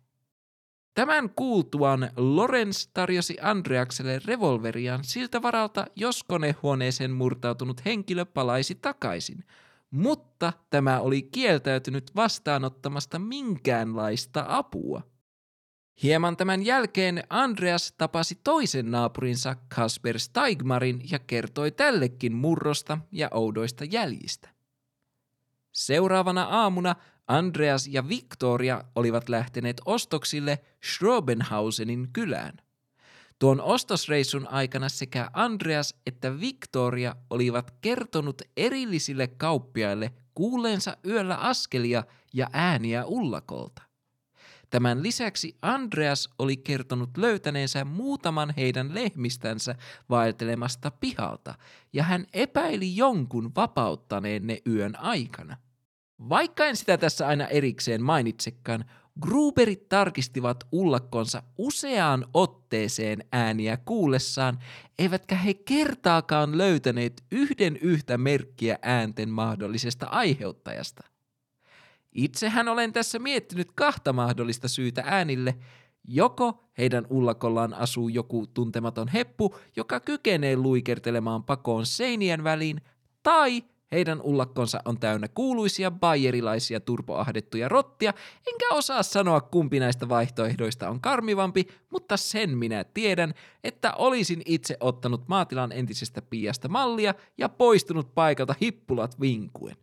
Tämän 0.93 1.29
kuultuaan 1.29 2.09
Lorenz 2.17 2.87
tarjosi 2.93 3.37
Andreakselle 3.41 4.21
revolveriaan 4.25 5.03
siltä 5.03 5.41
varalta, 5.41 5.85
jos 5.95 6.23
konehuoneeseen 6.23 7.11
murtautunut 7.11 7.85
henkilö 7.85 8.25
palaisi 8.25 8.75
takaisin, 8.75 9.43
mutta 9.91 10.53
tämä 10.69 10.99
oli 10.99 11.21
kieltäytynyt 11.21 12.11
vastaanottamasta 12.15 13.19
minkäänlaista 13.19 14.45
apua. 14.47 15.01
Hieman 16.03 16.37
tämän 16.37 16.65
jälkeen 16.65 17.23
Andreas 17.29 17.93
tapasi 17.97 18.39
toisen 18.43 18.91
naapurinsa 18.91 19.55
Kasper 19.75 20.19
Steigmarin 20.19 21.01
ja 21.11 21.19
kertoi 21.19 21.71
tällekin 21.71 22.33
murrosta 22.33 22.97
ja 23.11 23.29
oudoista 23.31 23.85
jäljistä. 23.85 24.49
Seuraavana 25.71 26.43
aamuna 26.43 26.95
Andreas 27.31 27.87
ja 27.87 28.09
Victoria 28.09 28.83
olivat 28.95 29.29
lähteneet 29.29 29.81
ostoksille 29.85 30.59
Schrobenhausenin 30.83 32.09
kylään. 32.13 32.57
Tuon 33.39 33.61
ostosreissun 33.61 34.47
aikana 34.47 34.89
sekä 34.89 35.29
Andreas 35.33 35.95
että 36.05 36.39
Victoria 36.39 37.15
olivat 37.29 37.73
kertonut 37.81 38.41
erillisille 38.57 39.27
kauppiaille 39.27 40.13
kuuleensa 40.35 40.97
yöllä 41.05 41.35
askelia 41.35 42.03
ja 42.33 42.47
ääniä 42.53 43.05
ullakolta. 43.05 43.81
Tämän 44.69 45.03
lisäksi 45.03 45.57
Andreas 45.61 46.29
oli 46.39 46.57
kertonut 46.57 47.17
löytäneensä 47.17 47.85
muutaman 47.85 48.53
heidän 48.57 48.95
lehmistänsä 48.95 49.75
vaeltelemasta 50.09 50.91
pihalta, 50.91 51.55
ja 51.93 52.03
hän 52.03 52.25
epäili 52.33 52.95
jonkun 52.95 53.51
vapauttaneen 53.55 54.47
ne 54.47 54.61
yön 54.67 54.99
aikana. 54.99 55.57
Vaikka 56.29 56.65
en 56.65 56.75
sitä 56.75 56.97
tässä 56.97 57.27
aina 57.27 57.47
erikseen 57.47 58.03
mainitsekaan, 58.03 58.85
Gruberit 59.21 59.89
tarkistivat 59.89 60.63
ullakkonsa 60.71 61.43
useaan 61.57 62.25
otteeseen 62.33 63.23
ääniä 63.31 63.77
kuullessaan, 63.77 64.59
eivätkä 64.99 65.35
he 65.35 65.53
kertaakaan 65.53 66.57
löytäneet 66.57 67.23
yhden 67.31 67.77
yhtä 67.77 68.17
merkkiä 68.17 68.79
äänten 68.81 69.29
mahdollisesta 69.29 70.05
aiheuttajasta. 70.05 71.03
Itsehän 72.11 72.67
olen 72.67 72.93
tässä 72.93 73.19
miettinyt 73.19 73.71
kahta 73.75 74.13
mahdollista 74.13 74.67
syytä 74.67 75.03
äänille. 75.05 75.55
Joko 76.07 76.69
heidän 76.77 77.07
ullakollaan 77.09 77.73
asuu 77.73 78.09
joku 78.09 78.47
tuntematon 78.47 79.07
heppu, 79.07 79.55
joka 79.75 79.99
kykenee 79.99 80.55
luikertelemaan 80.55 81.43
pakoon 81.43 81.85
seinien 81.85 82.43
väliin, 82.43 82.81
tai 83.23 83.63
heidän 83.91 84.21
ullakkonsa 84.21 84.81
on 84.85 84.99
täynnä 84.99 85.27
kuuluisia 85.27 85.91
bayerilaisia 85.91 86.79
turpoahdettuja 86.79 87.69
rottia, 87.69 88.13
enkä 88.47 88.65
osaa 88.71 89.03
sanoa 89.03 89.41
kumpi 89.41 89.79
näistä 89.79 90.09
vaihtoehdoista 90.09 90.89
on 90.89 91.01
karmivampi, 91.01 91.67
mutta 91.89 92.17
sen 92.17 92.57
minä 92.57 92.83
tiedän, 92.83 93.33
että 93.63 93.93
olisin 93.93 94.41
itse 94.45 94.77
ottanut 94.79 95.27
maatilan 95.27 95.71
entisestä 95.71 96.21
piiasta 96.21 96.69
mallia 96.69 97.13
ja 97.37 97.49
poistunut 97.49 98.15
paikalta 98.15 98.55
hippulat 98.61 99.21
vinkuen. 99.21 99.75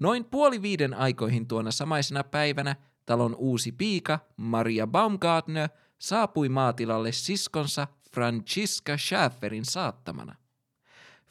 Noin 0.00 0.24
puoli 0.24 0.62
viiden 0.62 0.94
aikoihin 0.94 1.48
tuona 1.48 1.70
samaisena 1.70 2.24
päivänä 2.24 2.76
talon 3.06 3.34
uusi 3.34 3.72
piika, 3.72 4.18
Maria 4.36 4.86
Baumgartner, 4.86 5.68
saapui 5.98 6.48
maatilalle 6.48 7.12
siskonsa 7.12 7.86
Franziska 8.14 8.96
Schäferin 8.96 9.64
saattamana. 9.64 10.41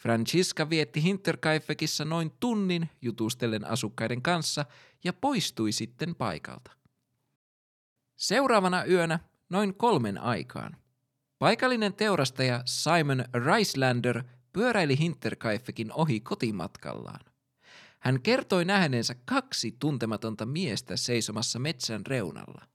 Franziska 0.02 0.70
vietti 0.70 1.04
Hinterkaifekissa 1.04 2.06
noin 2.06 2.32
tunnin 2.40 2.90
jutustellen 3.02 3.68
asukkaiden 3.68 4.22
kanssa 4.22 4.66
ja 5.04 5.14
poistui 5.14 5.72
sitten 5.72 6.16
paikalta. 6.16 6.72
Seuraavana 8.16 8.86
yönä 8.86 9.20
noin 9.50 9.74
kolmen 9.74 10.18
aikaan. 10.18 10.78
Paikallinen 11.40 11.94
teurastaja 11.94 12.62
Simon 12.66 13.26
Reislander 13.34 14.24
pyöräili 14.54 14.98
Hinterkaifekin 15.00 15.94
ohi 15.94 16.20
kotimatkallaan. 16.20 17.20
Hän 18.00 18.22
kertoi 18.22 18.66
nähneensä 18.66 19.16
kaksi 19.26 19.76
tuntematonta 19.80 20.46
miestä 20.46 20.98
seisomassa 20.98 21.60
metsän 21.60 22.06
reunalla. 22.06 22.68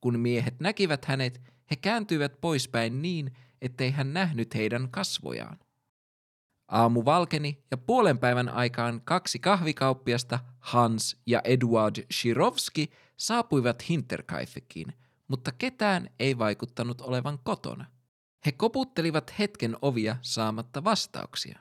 Kun 0.00 0.18
miehet 0.18 0.60
näkivät 0.60 1.04
hänet, 1.04 1.40
he 1.70 1.76
kääntyivät 1.76 2.40
poispäin 2.40 3.02
niin, 3.02 3.36
ettei 3.62 3.90
hän 3.90 4.12
nähnyt 4.12 4.54
heidän 4.54 4.90
kasvojaan. 4.90 5.58
Aamu 6.68 7.04
valkeni 7.04 7.64
ja 7.70 7.76
puolen 7.76 8.18
päivän 8.18 8.48
aikaan 8.48 9.00
kaksi 9.04 9.38
kahvikauppiasta, 9.38 10.38
Hans 10.60 11.16
ja 11.26 11.40
Eduard 11.44 12.06
Shirovski, 12.12 12.90
saapuivat 13.16 13.88
Hinterkaifekiin, 13.88 14.92
mutta 15.28 15.52
ketään 15.52 16.10
ei 16.18 16.38
vaikuttanut 16.38 17.00
olevan 17.00 17.38
kotona. 17.38 17.86
He 18.46 18.52
koputtelivat 18.52 19.38
hetken 19.38 19.76
ovia 19.82 20.16
saamatta 20.22 20.84
vastauksia. 20.84 21.58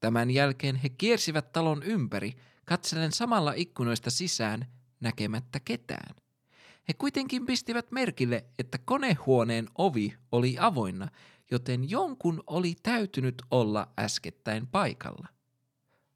Tämän 0.00 0.30
jälkeen 0.30 0.76
he 0.76 0.88
kiersivät 0.88 1.52
talon 1.52 1.82
ympäri 1.82 2.32
katselen 2.64 3.12
samalla 3.12 3.52
ikkunoista 3.56 4.10
sisään 4.10 4.66
näkemättä 5.00 5.60
ketään. 5.60 6.14
He 6.88 6.94
kuitenkin 6.98 7.46
pistivät 7.46 7.90
merkille, 7.90 8.44
että 8.58 8.78
konehuoneen 8.84 9.68
ovi 9.78 10.14
oli 10.32 10.56
avoinna, 10.60 11.08
joten 11.50 11.90
jonkun 11.90 12.42
oli 12.46 12.74
täytynyt 12.82 13.42
olla 13.50 13.88
äskettäin 13.98 14.66
paikalla. 14.66 15.28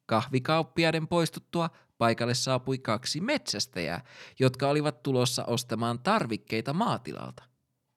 Kahvikauppiaiden 0.07 1.09
poistuttua 1.09 1.71
paikalle 1.99 2.35
saapui 2.35 2.79
kaksi 2.79 3.21
metsästäjää, 3.21 4.05
jotka 4.39 4.69
olivat 4.69 5.03
tulossa 5.03 5.45
ostamaan 5.45 5.99
tarvikkeita 5.99 6.73
maatilalta. 6.73 7.43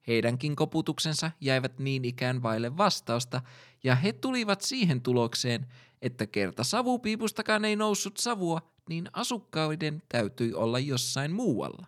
Heidänkin 0.08 0.56
koputuksensa 0.56 1.32
jäivät 1.42 1.80
niin 1.80 2.06
ikään 2.06 2.44
vaille 2.44 2.78
vastausta, 2.78 3.42
ja 3.84 3.96
he 3.96 4.14
tulivat 4.14 4.62
siihen 4.62 5.02
tulokseen, 5.02 5.68
että 6.02 6.28
kerta 6.28 6.64
savupiipustakaan 6.64 7.66
ei 7.66 7.76
noussut 7.76 8.18
savua, 8.18 8.62
niin 8.90 9.10
asukkaiden 9.14 10.04
täytyi 10.10 10.54
olla 10.54 10.80
jossain 10.80 11.32
muualla. 11.32 11.88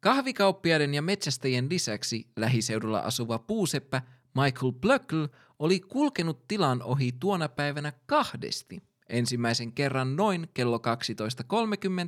Kahvikauppiaiden 0.00 0.94
ja 0.94 1.02
metsästäjien 1.02 1.70
lisäksi 1.70 2.28
lähiseudulla 2.36 2.98
asuva 2.98 3.38
puuseppä 3.38 4.02
Michael 4.34 4.72
Blöckl 4.72 5.24
oli 5.58 5.80
kulkenut 5.80 6.48
tilan 6.48 6.82
ohi 6.82 7.12
tuona 7.12 7.48
päivänä 7.48 7.92
kahdesti. 8.06 8.82
Ensimmäisen 9.08 9.72
kerran 9.72 10.16
noin 10.16 10.48
kello 10.54 10.80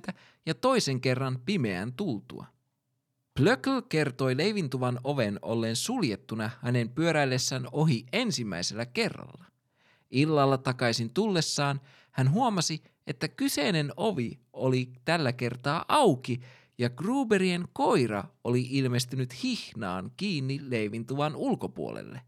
12.30 0.09 0.15
ja 0.47 0.55
toisen 0.55 1.01
kerran 1.01 1.39
pimeän 1.47 1.93
tultua. 1.93 2.47
Plöckl 3.35 3.81
kertoi 3.89 4.37
leivintuvan 4.37 5.01
oven 5.05 5.39
olleen 5.43 5.77
suljettuna 5.77 6.51
hänen 6.63 6.89
pyöräillessään 6.89 7.69
ohi 7.73 8.07
ensimmäisellä 8.13 8.87
kerralla. 8.87 9.45
Illalla 10.11 10.59
takaisin 10.59 11.15
tullessaan 11.15 11.81
hän 12.11 12.31
huomasi, 12.31 12.83
että 13.07 13.29
kyseinen 13.29 13.93
ovi 13.97 14.41
oli 14.53 14.93
tällä 15.05 15.33
kertaa 15.33 15.85
auki 15.89 16.41
ja 16.79 16.91
Gruberien 16.91 17.69
koira 17.73 18.25
oli 18.45 18.67
ilmestynyt 18.71 19.43
hihnaan 19.43 20.11
kiinni 20.17 20.61
leivintuvan 20.63 21.37
ulkopuolelle. 21.37 22.21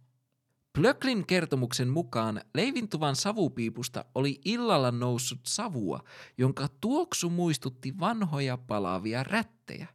Plöklin 0.72 1.26
kertomuksen 1.26 1.88
mukaan 1.88 2.40
leivintuvan 2.54 3.16
savupiipusta 3.16 4.04
oli 4.14 4.40
illalla 4.44 4.90
noussut 4.90 5.40
savua, 5.46 6.00
jonka 6.38 6.68
tuoksu 6.80 7.30
muistutti 7.30 8.00
vanhoja 8.00 8.56
palavia 8.56 9.22
rättejä. 9.22 9.86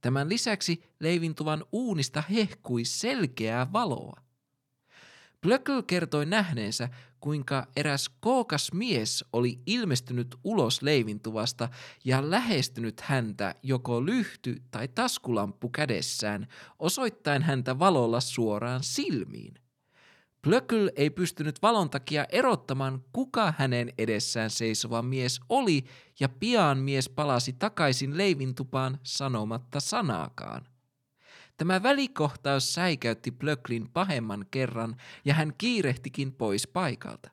Tämän 0.00 0.28
lisäksi 0.28 0.82
leivintuvan 1.00 1.64
uunista 1.72 2.22
hehkui 2.30 2.84
selkeää 2.84 3.72
valoa. 3.72 4.23
Plöckl 5.44 5.80
kertoi 5.86 6.26
nähneensä, 6.26 6.88
kuinka 7.20 7.66
eräs 7.76 8.10
kookas 8.20 8.72
mies 8.72 9.24
oli 9.32 9.58
ilmestynyt 9.66 10.34
ulos 10.44 10.82
leivintuvasta 10.82 11.68
ja 12.04 12.30
lähestynyt 12.30 13.00
häntä 13.00 13.54
joko 13.62 14.06
lyhty 14.06 14.62
tai 14.70 14.88
taskulamppu 14.88 15.68
kädessään, 15.68 16.46
osoittaen 16.78 17.42
häntä 17.42 17.78
valolla 17.78 18.20
suoraan 18.20 18.82
silmiin. 18.82 19.54
Plöckl 20.42 20.88
ei 20.96 21.10
pystynyt 21.10 21.62
valon 21.62 21.90
takia 21.90 22.24
erottamaan, 22.28 23.04
kuka 23.12 23.54
hänen 23.58 23.92
edessään 23.98 24.50
seisova 24.50 25.02
mies 25.02 25.40
oli, 25.48 25.84
ja 26.20 26.28
pian 26.28 26.78
mies 26.78 27.08
palasi 27.08 27.52
takaisin 27.52 28.18
leivintupaan 28.18 28.98
sanomatta 29.02 29.80
sanaakaan. 29.80 30.73
Tämä 31.56 31.82
välikohtaus 31.82 32.74
säikäytti 32.74 33.30
Plöklin 33.30 33.90
pahemman 33.92 34.46
kerran, 34.50 34.96
ja 35.24 35.34
hän 35.34 35.52
kiirehtikin 35.58 36.32
pois 36.32 36.66
paikalta. 36.66 37.30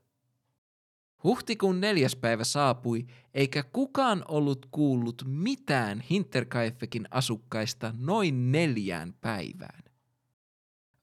Huhtikuun 1.23 1.81
neljäs 1.81 2.15
päivä 2.15 2.43
saapui, 2.43 3.07
eikä 3.33 3.63
kukaan 3.63 4.25
ollut 4.27 4.67
kuullut 4.71 5.23
mitään 5.27 5.99
Hinterkaifekin 5.99 7.07
asukkaista 7.11 7.93
noin 7.97 8.51
neljään 8.51 9.13
päivään. 9.21 9.83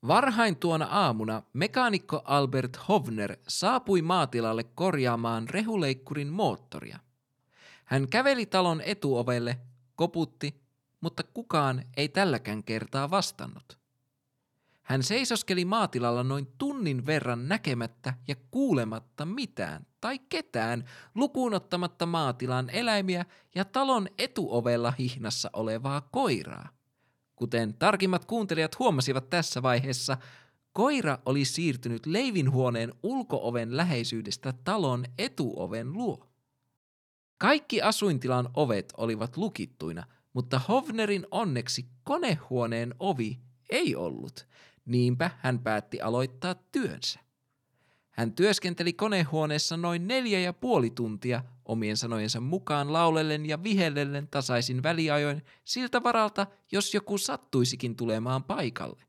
Varhain 0.07 0.55
tuona 0.55 0.85
aamuna 0.85 1.43
mekaanikko 1.53 2.21
Albert 2.25 2.77
Hovner 2.87 3.37
saapui 3.47 4.01
maatilalle 4.01 4.63
korjaamaan 4.63 5.49
rehuleikkurin 5.49 6.27
moottoria. 6.27 6.99
Hän 7.85 8.07
käveli 8.09 8.45
talon 8.45 8.81
etuovelle, 8.81 9.59
koputti, 9.95 10.61
mutta 11.01 11.23
kukaan 11.23 11.83
ei 11.97 12.09
tälläkään 12.09 12.63
kertaa 12.63 13.09
vastannut. 13.09 13.79
Hän 14.81 15.03
seisoskeli 15.03 15.65
maatilalla 15.65 16.23
noin 16.23 16.47
tunnin 16.57 17.05
verran 17.05 17.47
näkemättä 17.47 18.13
ja 18.27 18.35
kuulematta 18.51 19.25
mitään 19.25 19.85
tai 20.01 20.19
ketään 20.19 20.85
lukuun 21.15 21.53
ottamatta 21.53 22.05
maatilan 22.05 22.69
eläimiä 22.69 23.25
ja 23.55 23.65
talon 23.65 24.07
etuovella 24.17 24.93
hihnassa 24.99 25.49
olevaa 25.53 26.01
koiraa. 26.11 26.69
Kuten 27.35 27.73
tarkimmat 27.73 28.25
kuuntelijat 28.25 28.79
huomasivat 28.79 29.29
tässä 29.29 29.61
vaiheessa, 29.61 30.17
koira 30.73 31.17
oli 31.25 31.45
siirtynyt 31.45 32.05
leivinhuoneen 32.05 32.93
ulkooven 33.03 33.77
läheisyydestä 33.77 34.53
talon 34.63 35.05
etuoven 35.17 35.93
luo. 35.93 36.27
Kaikki 37.37 37.81
asuintilan 37.81 38.49
ovet 38.53 38.93
olivat 38.97 39.37
lukittuina, 39.37 40.05
mutta 40.33 40.59
Hovnerin 40.59 41.27
onneksi 41.31 41.85
konehuoneen 42.03 42.95
ovi 42.99 43.39
ei 43.69 43.95
ollut, 43.95 44.47
niinpä 44.85 45.31
hän 45.37 45.59
päätti 45.59 46.01
aloittaa 46.01 46.55
työnsä. 46.55 47.19
Hän 48.09 48.33
työskenteli 48.33 48.93
konehuoneessa 48.93 49.77
noin 49.77 50.07
neljä 50.07 50.39
ja 50.39 50.53
puoli 50.53 50.89
tuntia 50.89 51.43
omien 51.65 51.97
sanojensa 51.97 52.39
mukaan 52.39 52.93
laulellen 52.93 53.45
ja 53.45 53.63
vihellellen 53.63 54.27
tasaisin 54.27 54.83
väliajoin 54.83 55.45
siltä 55.63 56.03
varalta, 56.03 56.47
jos 56.71 56.93
joku 56.93 57.17
sattuisikin 57.17 57.95
tulemaan 57.95 58.43
paikalle. 58.43 59.03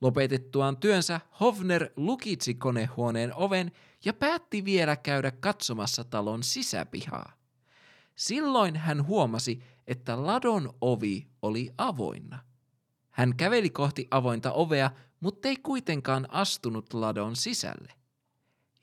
Lopetettuaan 0.00 0.76
työnsä 0.76 1.20
Hovner 1.40 1.90
lukitsi 1.96 2.54
konehuoneen 2.54 3.34
oven 3.34 3.72
ja 4.04 4.12
päätti 4.12 4.64
vielä 4.64 4.96
käydä 4.96 5.30
katsomassa 5.30 6.04
talon 6.04 6.42
sisäpihaa. 6.42 7.32
Silloin 8.16 8.76
hän 8.76 9.06
huomasi, 9.06 9.62
että 9.88 10.26
ladon 10.26 10.70
ovi 10.80 11.26
oli 11.42 11.70
avoinna. 11.78 12.38
Hän 13.10 13.36
käveli 13.36 13.70
kohti 13.70 14.08
avointa 14.10 14.52
ovea, 14.52 14.90
mutta 15.20 15.48
ei 15.48 15.56
kuitenkaan 15.56 16.26
astunut 16.30 16.94
ladon 16.94 17.36
sisälle. 17.36 17.92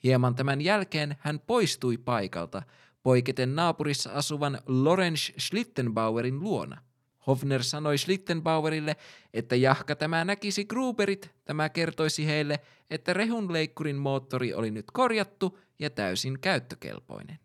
Hieman 0.03 0.35
tämän 0.35 0.61
jälkeen 0.61 1.15
hän 1.19 1.39
poistui 1.39 1.97
paikalta, 1.97 2.63
poiketen 3.03 3.55
naapurissa 3.55 4.11
asuvan 4.11 4.59
Lorenz 4.67 5.31
Schlittenbauerin 5.39 6.39
luona. 6.39 6.81
Hofner 7.27 7.63
sanoi 7.63 7.97
Schlittenbauerille, 7.97 8.95
että 9.33 9.55
jahka 9.55 9.95
tämä 9.95 10.25
näkisi 10.25 10.65
Gruberit, 10.65 11.31
tämä 11.45 11.69
kertoisi 11.69 12.25
heille, 12.25 12.59
että 12.89 13.13
rehunleikkurin 13.13 13.95
moottori 13.95 14.53
oli 14.53 14.71
nyt 14.71 14.85
korjattu 14.93 15.59
ja 15.79 15.89
täysin 15.89 16.39
käyttökelpoinen. 16.39 17.39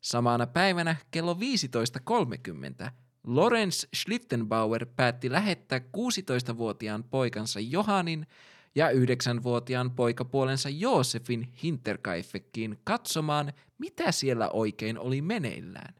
Samana 0.00 0.46
päivänä 0.46 0.96
kello 1.10 1.34
15.30 2.84 2.90
Lorenz 3.24 3.84
Schlittenbauer 3.96 4.86
päätti 4.96 5.32
lähettää 5.32 5.78
16-vuotiaan 5.78 7.04
poikansa 7.04 7.60
Johanin 7.60 8.26
ja 8.74 8.90
yhdeksänvuotiaan 8.90 9.90
poikapuolensa 9.90 10.68
Joosefin 10.68 11.52
Hinterkaifekkiin 11.62 12.78
katsomaan, 12.84 13.52
mitä 13.78 14.12
siellä 14.12 14.50
oikein 14.50 14.98
oli 14.98 15.22
meneillään. 15.22 15.94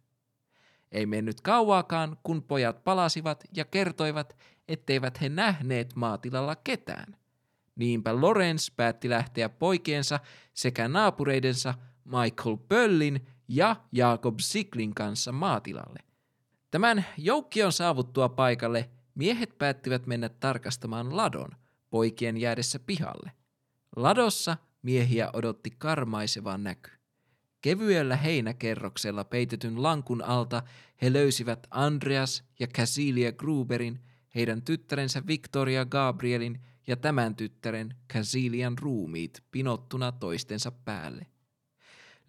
Ei 0.93 1.07
mennyt 1.07 1.41
kauaakaan, 1.41 2.17
kun 2.23 2.43
pojat 2.43 2.85
palasivat 2.85 3.45
ja 3.57 3.65
kertoivat, 3.65 4.37
etteivät 4.69 5.21
he 5.21 5.29
nähneet 5.29 5.97
maatilalla 5.97 6.57
ketään. 6.57 7.17
Niinpä 7.77 8.21
Lorenz 8.21 8.71
päätti 8.77 9.11
lähteä 9.11 9.49
poikiensa 9.49 10.21
sekä 10.55 10.89
naapureidensa 10.89 11.75
Michael 12.05 12.57
Pöllin 12.69 13.27
ja 13.53 13.77
Jakob 13.93 14.39
Siklin 14.41 14.95
kanssa 14.95 15.33
maatilalle. 15.33 15.99
Tämän 16.71 17.05
joukkion 17.17 17.73
saavuttua 17.73 18.29
paikalle 18.29 18.91
miehet 19.15 19.59
päättivät 19.59 20.07
mennä 20.07 20.29
tarkastamaan 20.29 21.17
ladon– 21.17 21.49
poikien 21.91 22.37
jäädessä 22.37 22.79
pihalle. 22.79 23.33
Ladossa 23.97 24.57
miehiä 24.83 25.31
odotti 25.33 25.71
karmaiseva 25.79 26.59
näky. 26.59 26.91
Kevyellä 27.63 28.17
heinäkerroksella 28.17 29.25
peitetyn 29.25 29.83
lankun 29.83 30.23
alta 30.23 30.63
he 31.03 31.13
löysivät 31.13 31.67
Andreas 31.71 32.45
ja 32.61 32.67
Casilia 32.67 33.33
Gruberin, 33.33 34.01
heidän 34.35 34.63
tyttärensä 34.63 35.23
Victoria 35.27 35.85
Gabrielin 35.85 36.61
ja 36.87 36.97
tämän 36.97 37.37
tyttären 37.37 37.95
Casilian 38.13 38.79
ruumiit 38.79 39.43
pinottuna 39.51 40.13
toistensa 40.13 40.71
päälle. 40.71 41.27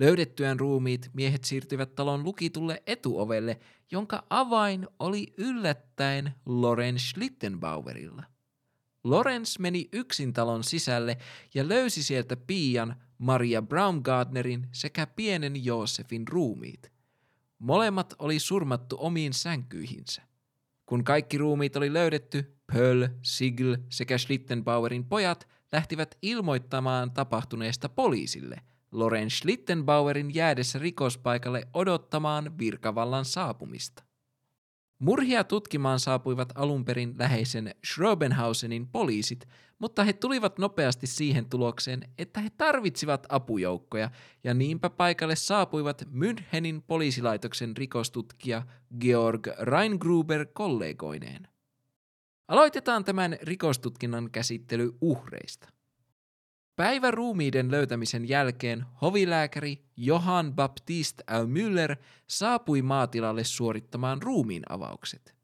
Löydettyään 0.01 0.59
ruumiit 0.59 1.09
miehet 1.13 1.43
siirtyivät 1.43 1.95
talon 1.95 2.23
lukitulle 2.23 2.83
etuovelle, 2.87 3.59
jonka 3.91 4.23
avain 4.29 4.87
oli 4.99 5.33
yllättäen 5.37 6.31
Loren 6.45 6.99
Schlittenbauerilla. 6.99 8.23
Lorenz 9.03 9.59
meni 9.59 9.89
yksin 9.93 10.33
talon 10.33 10.63
sisälle 10.63 11.17
ja 11.53 11.69
löysi 11.69 12.03
sieltä 12.03 12.37
Pian, 12.37 12.95
Maria 13.17 13.61
Braumgartnerin 13.61 14.67
sekä 14.71 15.07
pienen 15.07 15.65
Joosefin 15.65 16.27
ruumiit. 16.27 16.91
Molemmat 17.59 18.13
oli 18.19 18.39
surmattu 18.39 18.97
omiin 18.99 19.33
sänkyihinsä. 19.33 20.21
Kun 20.85 21.03
kaikki 21.03 21.37
ruumiit 21.37 21.75
oli 21.75 21.93
löydetty, 21.93 22.57
Pöll, 22.73 23.07
Sigl 23.21 23.73
sekä 23.89 24.17
Schlittenbauerin 24.17 25.05
pojat 25.05 25.47
lähtivät 25.71 26.17
ilmoittamaan 26.21 27.11
tapahtuneesta 27.11 27.89
poliisille, 27.89 28.61
Loren 28.91 29.29
Schlittenbauerin 29.29 30.33
jäädessä 30.35 30.79
rikospaikalle 30.79 31.67
odottamaan 31.73 32.57
virkavallan 32.57 33.25
saapumista. 33.25 34.03
Murhia 34.99 35.43
tutkimaan 35.43 35.99
saapuivat 35.99 36.51
alun 36.55 36.85
perin 36.85 37.15
läheisen 37.19 37.75
Schrobenhausenin 37.85 38.87
poliisit, 38.87 39.47
mutta 39.79 40.03
he 40.03 40.13
tulivat 40.13 40.59
nopeasti 40.59 41.07
siihen 41.07 41.49
tulokseen, 41.49 42.01
että 42.17 42.39
he 42.39 42.49
tarvitsivat 42.49 43.25
apujoukkoja, 43.29 44.09
ja 44.43 44.53
niinpä 44.53 44.89
paikalle 44.89 45.35
saapuivat 45.35 46.01
Münchenin 46.01 46.81
poliisilaitoksen 46.87 47.77
rikostutkija 47.77 48.63
Georg 48.99 49.47
Reingruber 49.59 50.45
kollegoineen. 50.53 51.47
Aloitetaan 52.47 53.03
tämän 53.03 53.37
rikostutkinnan 53.41 54.31
käsittely 54.31 54.91
uhreista. 55.01 55.69
Päivä 56.81 57.11
ruumiiden 57.11 57.71
löytämisen 57.71 58.29
jälkeen 58.29 58.85
hovilääkäri 59.01 59.83
Johann 59.97 60.53
Baptist. 60.53 61.21
Müller 61.45 61.95
saapui 62.27 62.81
maatilalle 62.81 63.43
suorittamaan 63.43 64.21
ruumiin 64.21 64.63
avaukset. 64.69 65.35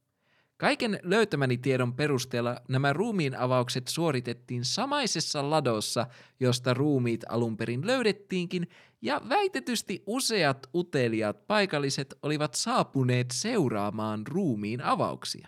Kaiken 0.58 1.00
löytämäni 1.04 1.58
tiedon 1.58 1.94
perusteella 1.94 2.62
nämä 2.70 2.94
ruumiin 2.94 3.36
avaukset 3.36 3.88
suoritettiin 3.88 4.66
samaisessa 4.66 5.50
ladossa, 5.50 6.08
josta 6.40 6.74
ruumiit 6.74 7.22
alun 7.30 7.58
perin 7.58 7.88
löydettiinkin, 7.88 8.68
ja 9.02 9.22
väitetysti 9.30 10.04
useat 10.06 10.70
uteliaat 10.76 11.48
paikalliset 11.48 12.18
olivat 12.22 12.54
saapuneet 12.54 13.32
seuraamaan 13.32 14.28
ruumiin 14.28 14.84
avauksia. 14.84 15.48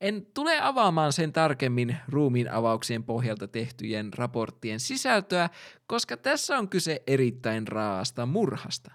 En 0.00 0.26
tule 0.34 0.60
avaamaan 0.60 1.12
sen 1.12 1.32
tarkemmin 1.32 1.96
ruumiin 2.08 2.50
avauksien 2.50 3.04
pohjalta 3.04 3.48
tehtyjen 3.48 4.12
raporttien 4.12 4.80
sisältöä, 4.80 5.50
koska 5.86 6.16
tässä 6.16 6.58
on 6.58 6.68
kyse 6.68 7.02
erittäin 7.06 7.68
raasta 7.68 8.26
murhasta. 8.26 8.92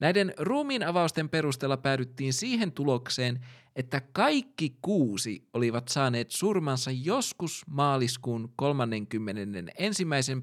Näiden 0.00 0.34
ruumiin 0.38 0.86
avausten 0.86 1.28
perusteella 1.28 1.76
päädyttiin 1.76 2.32
siihen 2.32 2.72
tulokseen, 2.72 3.40
että 3.76 4.00
kaikki 4.00 4.76
kuusi 4.82 5.48
olivat 5.52 5.88
saaneet 5.88 6.30
surmansa 6.30 6.90
joskus 6.90 7.64
maaliskuun 7.66 8.52
31. 8.56 9.18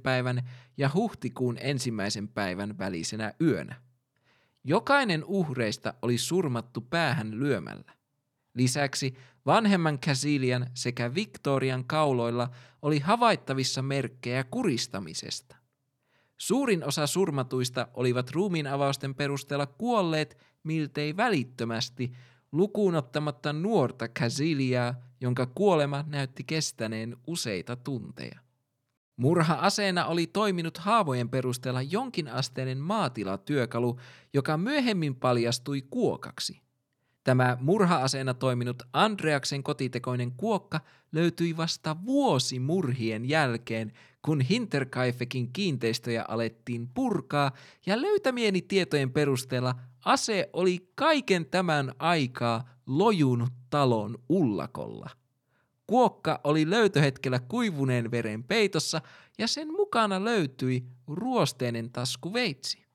päivän 0.04 0.50
ja 0.78 0.90
huhtikuun 0.94 1.58
ensimmäisen 1.62 2.28
päivän 2.28 2.78
välisenä 2.78 3.34
yönä. 3.42 3.76
Jokainen 4.64 5.24
uhreista 5.26 5.94
oli 6.02 6.18
surmattu 6.18 6.82
päähän 6.82 7.40
lyömällä. 7.40 7.94
Lisäksi 8.54 9.16
vanhemman 9.46 10.00
Casilian 10.00 10.68
sekä 10.74 11.16
Victorian 11.16 11.86
kauloilla 11.86 12.50
oli 12.82 13.00
havaittavissa 13.00 13.82
merkkejä 13.82 14.44
kuristamisesta. 14.44 15.56
Suurin 16.38 16.84
osa 16.84 17.08
surmatuista 17.08 17.88
olivat 17.94 18.32
ruumiin 18.32 18.68
avausten 18.68 19.16
perusteella 19.16 19.66
kuolleet 19.66 20.38
miltei 20.64 21.18
välittömästi, 21.18 22.12
lukuun 22.52 22.96
ottamatta 22.96 23.54
nuorta 23.54 24.08
Casiliaa, 24.08 24.96
jonka 25.22 25.46
kuolema 25.46 26.04
näytti 26.08 26.44
kestäneen 26.44 27.18
useita 27.28 27.76
tunteja. 27.76 28.40
Murha-aseena 29.16 30.06
oli 30.06 30.28
toiminut 30.28 30.78
haavojen 30.78 31.30
perusteella 31.30 31.82
jonkinasteinen 31.82 32.78
maatilatyökalu, 32.78 34.00
joka 34.34 34.58
myöhemmin 34.58 35.16
paljastui 35.16 35.82
kuokaksi. 35.82 36.62
Tämä 37.30 37.58
murha-aseena 37.62 38.34
toiminut 38.34 38.84
Andreaksen 38.94 39.64
kotitekoinen 39.64 40.32
kuokka 40.32 40.80
löytyi 41.12 41.58
vasta 41.58 41.96
vuosi 42.06 42.60
murhien 42.60 43.30
jälkeen, 43.30 43.94
kun 44.22 44.42
Hinterkaifekin 44.42 45.54
kiinteistöjä 45.54 46.26
alettiin 46.28 46.88
purkaa 46.88 47.52
ja 47.86 48.02
löytämieni 48.02 48.62
tietojen 48.62 49.12
perusteella 49.12 49.76
ase 50.06 50.50
oli 50.54 50.92
kaiken 50.96 51.46
tämän 51.46 51.94
aikaa 52.00 52.70
lojunut 52.88 53.54
talon 53.70 54.18
ullakolla. 54.30 55.10
Kuokka 55.88 56.40
oli 56.44 56.70
löytöhetkellä 56.70 57.40
kuivuneen 57.40 58.12
veren 58.12 58.44
peitossa 58.44 59.02
ja 59.38 59.48
sen 59.48 59.68
mukana 59.74 60.26
löytyi 60.26 60.86
ruosteinen 61.08 61.92
taskuveitsi. 61.92 62.89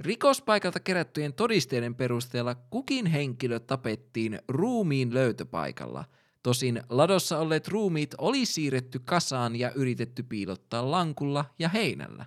Rikospaikalta 0.00 0.80
kerättyjen 0.80 1.32
todisteiden 1.32 1.94
perusteella 1.94 2.54
kukin 2.54 3.06
henkilö 3.06 3.58
tapettiin 3.58 4.38
ruumiin 4.48 5.14
löytöpaikalla. 5.14 6.04
Tosin 6.42 6.82
ladossa 6.88 7.38
olleet 7.38 7.68
ruumiit 7.68 8.14
oli 8.18 8.46
siirretty 8.46 8.98
kasaan 8.98 9.56
ja 9.56 9.72
yritetty 9.72 10.22
piilottaa 10.22 10.90
lankulla 10.90 11.44
ja 11.58 11.68
heinällä. 11.68 12.26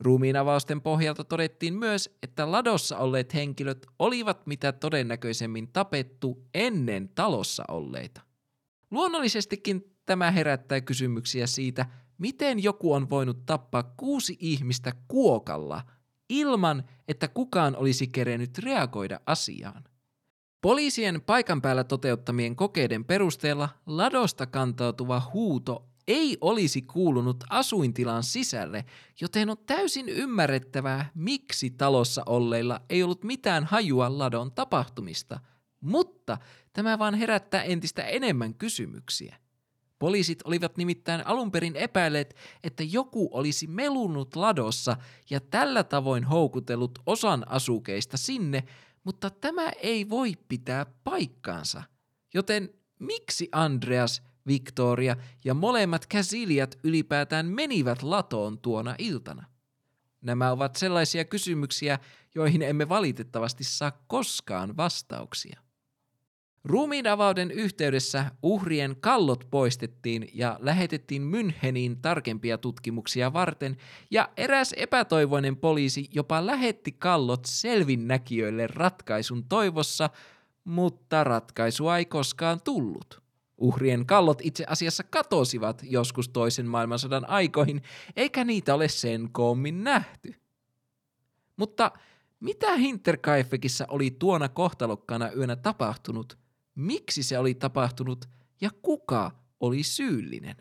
Ruumiin 0.00 0.36
avausten 0.36 0.80
pohjalta 0.80 1.24
todettiin 1.24 1.74
myös, 1.74 2.18
että 2.22 2.52
ladossa 2.52 2.98
olleet 2.98 3.34
henkilöt 3.34 3.86
olivat 3.98 4.46
mitä 4.46 4.72
todennäköisemmin 4.72 5.68
tapettu 5.72 6.46
ennen 6.54 7.08
talossa 7.08 7.64
olleita. 7.68 8.20
Luonnollisestikin 8.90 9.96
tämä 10.06 10.30
herättää 10.30 10.80
kysymyksiä 10.80 11.46
siitä, 11.46 11.86
miten 12.18 12.62
joku 12.62 12.92
on 12.92 13.10
voinut 13.10 13.46
tappaa 13.46 13.82
kuusi 13.82 14.36
ihmistä 14.40 14.92
kuokalla 15.08 15.97
ilman, 16.28 16.84
että 17.08 17.28
kukaan 17.28 17.76
olisi 17.76 18.06
kerennyt 18.06 18.58
reagoida 18.58 19.20
asiaan. 19.26 19.84
Poliisien 20.60 21.22
paikan 21.22 21.62
päällä 21.62 21.84
toteuttamien 21.84 22.56
kokeiden 22.56 23.04
perusteella 23.04 23.68
ladosta 23.86 24.46
kantautuva 24.46 25.22
huuto 25.34 25.88
ei 26.08 26.38
olisi 26.40 26.82
kuulunut 26.82 27.44
asuintilan 27.50 28.22
sisälle, 28.22 28.84
joten 29.20 29.50
on 29.50 29.56
täysin 29.66 30.08
ymmärrettävää, 30.08 31.10
miksi 31.14 31.70
talossa 31.70 32.22
olleilla 32.26 32.80
ei 32.90 33.02
ollut 33.02 33.24
mitään 33.24 33.64
hajua 33.64 34.18
ladon 34.18 34.52
tapahtumista, 34.52 35.40
mutta 35.80 36.38
tämä 36.72 36.98
vaan 36.98 37.14
herättää 37.14 37.62
entistä 37.62 38.02
enemmän 38.02 38.54
kysymyksiä. 38.54 39.36
Poliisit 39.98 40.38
olivat 40.44 40.76
nimittäin 40.76 41.26
alun 41.26 41.50
perin 41.50 41.76
epäilleet, 41.76 42.36
että 42.62 42.82
joku 42.82 43.28
olisi 43.32 43.66
melunut 43.66 44.36
ladossa 44.36 44.96
ja 45.30 45.40
tällä 45.40 45.84
tavoin 45.84 46.24
houkutellut 46.24 46.98
osan 47.06 47.48
asukeista 47.48 48.16
sinne, 48.16 48.64
mutta 49.04 49.30
tämä 49.30 49.68
ei 49.70 50.08
voi 50.08 50.32
pitää 50.48 50.86
paikkaansa. 51.04 51.82
Joten 52.34 52.70
miksi 52.98 53.48
Andreas, 53.52 54.22
Victoria 54.46 55.16
ja 55.44 55.54
molemmat 55.54 56.06
käsilijät 56.06 56.78
ylipäätään 56.84 57.46
menivät 57.46 58.02
latoon 58.02 58.58
tuona 58.58 58.94
iltana? 58.98 59.46
Nämä 60.20 60.52
ovat 60.52 60.76
sellaisia 60.76 61.24
kysymyksiä, 61.24 61.98
joihin 62.34 62.62
emme 62.62 62.88
valitettavasti 62.88 63.64
saa 63.64 63.92
koskaan 64.06 64.76
vastauksia. 64.76 65.60
Ruumiin 66.68 67.06
avauden 67.06 67.50
yhteydessä 67.50 68.30
uhrien 68.42 68.96
kallot 69.00 69.44
poistettiin 69.50 70.28
ja 70.34 70.56
lähetettiin 70.60 71.22
Müncheniin 71.22 71.96
tarkempia 72.02 72.58
tutkimuksia 72.58 73.32
varten, 73.32 73.76
ja 74.10 74.28
eräs 74.36 74.74
epätoivoinen 74.76 75.56
poliisi 75.56 76.08
jopa 76.14 76.46
lähetti 76.46 76.92
kallot 76.92 77.44
selvinnäkijöille 77.44 78.66
ratkaisun 78.66 79.44
toivossa, 79.44 80.10
mutta 80.64 81.24
ratkaisua 81.24 81.98
ei 81.98 82.04
koskaan 82.04 82.60
tullut. 82.64 83.22
Uhrien 83.58 84.06
kallot 84.06 84.38
itse 84.42 84.64
asiassa 84.68 85.02
katosivat 85.02 85.82
joskus 85.82 86.28
toisen 86.28 86.66
maailmansodan 86.66 87.28
aikoihin, 87.28 87.82
eikä 88.16 88.44
niitä 88.44 88.74
ole 88.74 88.88
sen 88.88 89.28
koommin 89.32 89.84
nähty. 89.84 90.34
Mutta 91.56 91.90
mitä 92.40 92.76
Hinterkaifekissä 92.76 93.86
oli 93.88 94.10
tuona 94.10 94.48
kohtalokkaana 94.48 95.32
yönä 95.32 95.56
tapahtunut– 95.56 96.38
miksi 96.78 97.22
se 97.22 97.38
oli 97.38 97.54
tapahtunut 97.54 98.28
ja 98.60 98.70
kuka 98.82 99.30
oli 99.60 99.82
syyllinen. 99.82 100.56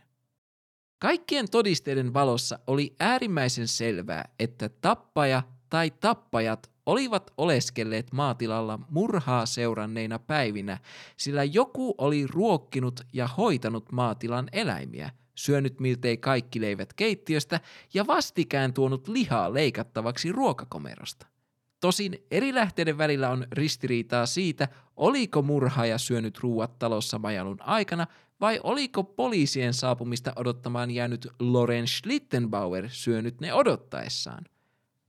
Kaikkien 1.00 1.50
todisteiden 1.52 2.14
valossa 2.14 2.60
oli 2.68 2.96
äärimmäisen 3.00 3.68
selvää, 3.68 4.30
että 4.40 4.70
tappaja 4.70 5.44
tai 5.70 5.92
tappajat 5.92 6.72
olivat 6.86 7.34
oleskelleet 7.38 8.14
maatilalla 8.14 8.80
murhaa 8.90 9.46
seuranneina 9.46 10.20
päivinä, 10.20 10.80
sillä 11.18 11.44
joku 11.44 11.96
oli 11.98 12.28
ruokkinut 12.28 13.02
ja 13.14 13.28
hoitanut 13.28 13.92
maatilan 13.92 14.48
eläimiä, 14.52 15.10
syönyt 15.36 15.80
miltei 15.80 16.18
kaikki 16.18 16.62
leivät 16.62 16.94
keittiöstä 16.94 17.60
ja 17.94 18.08
vastikään 18.08 18.74
tuonut 18.74 19.08
lihaa 19.08 19.54
leikattavaksi 19.54 20.32
ruokakomerosta. 20.32 21.28
Tosin 21.80 22.26
eri 22.32 22.54
lähteiden 22.54 22.98
välillä 22.98 23.30
on 23.30 23.48
ristiriitaa 23.52 24.26
siitä, 24.26 24.68
oliko 24.96 25.42
murhaaja 25.42 25.98
syönyt 25.98 26.40
ruuat 26.40 26.80
talossa 26.80 27.20
majalun 27.20 27.62
aikana 27.62 28.08
vai 28.42 28.60
oliko 28.64 29.04
poliisien 29.04 29.74
saapumista 29.74 30.34
odottamaan 30.36 30.92
jäänyt 30.92 31.28
Loren 31.40 31.88
Schlittenbauer 31.88 32.90
syönyt 32.90 33.42
ne 33.42 33.54
odottaessaan. 33.54 34.46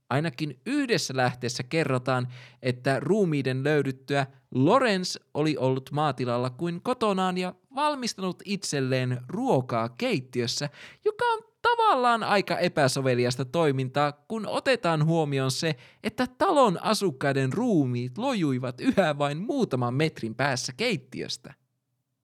Ainakin 0.09 0.59
yhdessä 0.65 1.13
lähteessä 1.17 1.63
kerrotaan, 1.63 2.27
että 2.61 2.99
ruumiiden 2.99 3.63
löydyttyä 3.63 4.27
Lorenz 4.51 5.15
oli 5.33 5.57
ollut 5.57 5.91
maatilalla 5.91 6.49
kuin 6.49 6.81
kotonaan 6.81 7.37
ja 7.37 7.53
valmistanut 7.75 8.41
itselleen 8.45 9.21
ruokaa 9.27 9.89
keittiössä, 9.89 10.69
joka 11.05 11.25
on 11.25 11.43
tavallaan 11.61 12.23
aika 12.23 12.57
epäsoveliasta 12.57 13.45
toimintaa, 13.45 14.11
kun 14.11 14.47
otetaan 14.47 15.05
huomioon 15.05 15.51
se, 15.51 15.75
että 16.03 16.27
talon 16.37 16.83
asukkaiden 16.83 17.53
ruumiit 17.53 18.17
lojuivat 18.17 18.81
yhä 18.81 19.17
vain 19.17 19.37
muutaman 19.37 19.93
metrin 19.93 20.35
päässä 20.35 20.73
keittiöstä. 20.77 21.53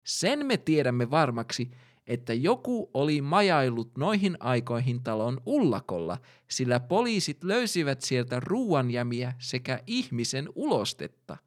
Sen 0.05 0.45
me 0.45 0.57
tiedämme 0.57 1.11
varmaksi, 1.11 1.71
että 2.07 2.33
joku 2.33 2.89
oli 2.93 3.21
majaillut 3.21 3.97
noihin 3.97 4.37
aikoihin 4.39 5.03
talon 5.03 5.41
ullakolla, 5.45 6.17
sillä 6.47 6.79
poliisit 6.79 7.43
löysivät 7.43 8.01
sieltä 8.01 8.39
ruuanjämiä 8.39 9.33
sekä 9.39 9.79
ihmisen 9.87 10.49
ulostetta. 10.55 11.37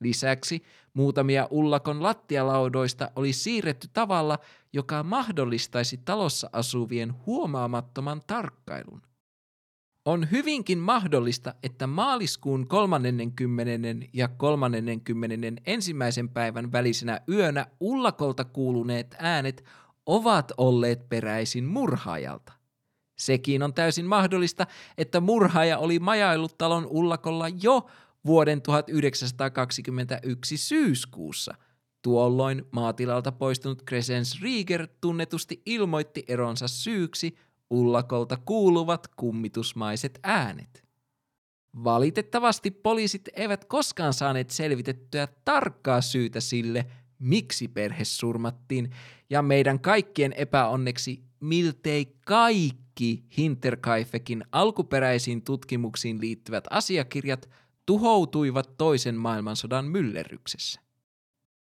Lisäksi 0.00 0.62
muutamia 0.94 1.48
ullakon 1.50 2.02
lattialaudoista 2.02 3.10
oli 3.16 3.32
siirretty 3.32 3.88
tavalla, 3.92 4.38
joka 4.72 5.02
mahdollistaisi 5.02 6.00
talossa 6.04 6.50
asuvien 6.52 7.14
huomaamattoman 7.26 8.22
tarkkailun. 8.26 9.02
On 10.04 10.30
hyvinkin 10.30 10.78
mahdollista, 10.78 11.54
että 11.62 11.86
maaliskuun 11.86 12.68
30. 12.68 14.06
ja 14.12 14.28
31. 14.28 15.12
ensimmäisen 15.66 16.28
päivän 16.28 16.72
välisenä 16.72 17.20
yönä 17.28 17.66
ullakolta 17.80 18.44
kuuluneet 18.44 19.16
äänet 19.18 19.64
ovat 20.06 20.52
olleet 20.56 21.08
peräisin 21.08 21.64
murhaajalta. 21.64 22.52
Sekin 23.18 23.62
on 23.62 23.74
täysin 23.74 24.06
mahdollista, 24.06 24.66
että 24.98 25.20
murhaaja 25.20 25.78
oli 25.78 25.98
majaillut 25.98 26.58
talon 26.58 26.86
ullakolla 26.86 27.48
jo 27.62 27.86
vuoden 28.26 28.62
1921 28.62 30.56
syyskuussa. 30.56 31.54
Tuolloin 32.02 32.64
maatilalta 32.70 33.32
poistunut 33.32 33.82
Crescens 33.88 34.42
Rieger 34.42 34.88
tunnetusti 35.00 35.62
ilmoitti 35.66 36.24
eronsa 36.28 36.68
syyksi 36.68 37.36
ullakolta 37.70 38.38
kuuluvat 38.44 39.08
kummitusmaiset 39.16 40.18
äänet. 40.22 40.86
Valitettavasti 41.84 42.70
poliisit 42.70 43.28
eivät 43.36 43.64
koskaan 43.64 44.12
saaneet 44.12 44.50
selvitettyä 44.50 45.28
tarkkaa 45.44 46.00
syytä 46.00 46.40
sille, 46.40 46.86
miksi 47.18 47.68
perhe 47.68 48.04
surmattiin, 48.04 48.90
ja 49.30 49.42
meidän 49.42 49.80
kaikkien 49.80 50.32
epäonneksi 50.32 51.22
miltei 51.40 52.16
kaikki 52.26 53.24
Hinterkaifekin 53.36 54.44
alkuperäisiin 54.52 55.42
tutkimuksiin 55.42 56.20
liittyvät 56.20 56.64
asiakirjat 56.70 57.48
tuhoutuivat 57.86 58.76
toisen 58.78 59.14
maailmansodan 59.14 59.84
myllerryksessä. 59.84 60.80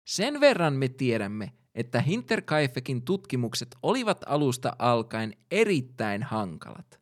Sen 0.05 0.41
verran 0.41 0.75
me 0.75 0.89
tiedämme, 0.89 1.53
että 1.75 2.01
Hinterkaifekin 2.01 3.03
tutkimukset 3.03 3.77
olivat 3.83 4.21
alusta 4.27 4.77
alkaen 4.79 5.35
erittäin 5.51 6.23
hankalat. 6.23 7.01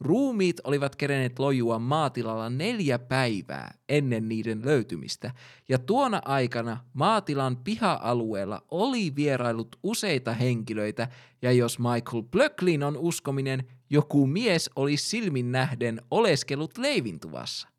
Ruumiit 0.00 0.56
olivat 0.64 0.96
kerenneet 0.96 1.38
lojua 1.38 1.78
maatilalla 1.78 2.50
neljä 2.50 2.98
päivää 2.98 3.74
ennen 3.88 4.28
niiden 4.28 4.64
löytymistä, 4.64 5.30
ja 5.68 5.78
tuona 5.78 6.20
aikana 6.24 6.84
maatilan 6.92 7.56
piha-alueella 7.56 8.62
oli 8.70 9.16
vierailut 9.16 9.76
useita 9.82 10.32
henkilöitä, 10.32 11.08
ja 11.42 11.52
jos 11.52 11.78
Michael 11.78 12.22
Blöcklin 12.22 12.82
on 12.82 12.96
uskominen, 12.96 13.68
joku 13.90 14.26
mies 14.26 14.70
oli 14.76 14.96
silmin 14.96 15.52
nähden 15.52 16.02
oleskellut 16.10 16.78
leivintuvassa. 16.78 17.73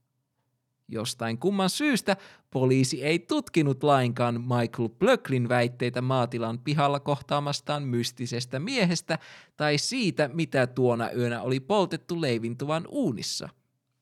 Jostain 0.87 1.37
kumman 1.37 1.69
syystä 1.69 2.17
poliisi 2.51 3.03
ei 3.03 3.19
tutkinut 3.19 3.83
lainkaan 3.83 4.41
Michael 4.41 4.89
Blöcklin 4.89 5.49
väitteitä 5.49 6.01
maatilan 6.01 6.59
pihalla 6.59 6.99
kohtaamastaan 6.99 7.83
mystisestä 7.83 8.59
miehestä 8.59 9.19
tai 9.57 9.77
siitä, 9.77 10.29
mitä 10.33 10.67
tuona 10.67 11.11
yönä 11.11 11.41
oli 11.41 11.59
poltettu 11.59 12.21
leivintuvan 12.21 12.85
uunissa. 12.89 13.49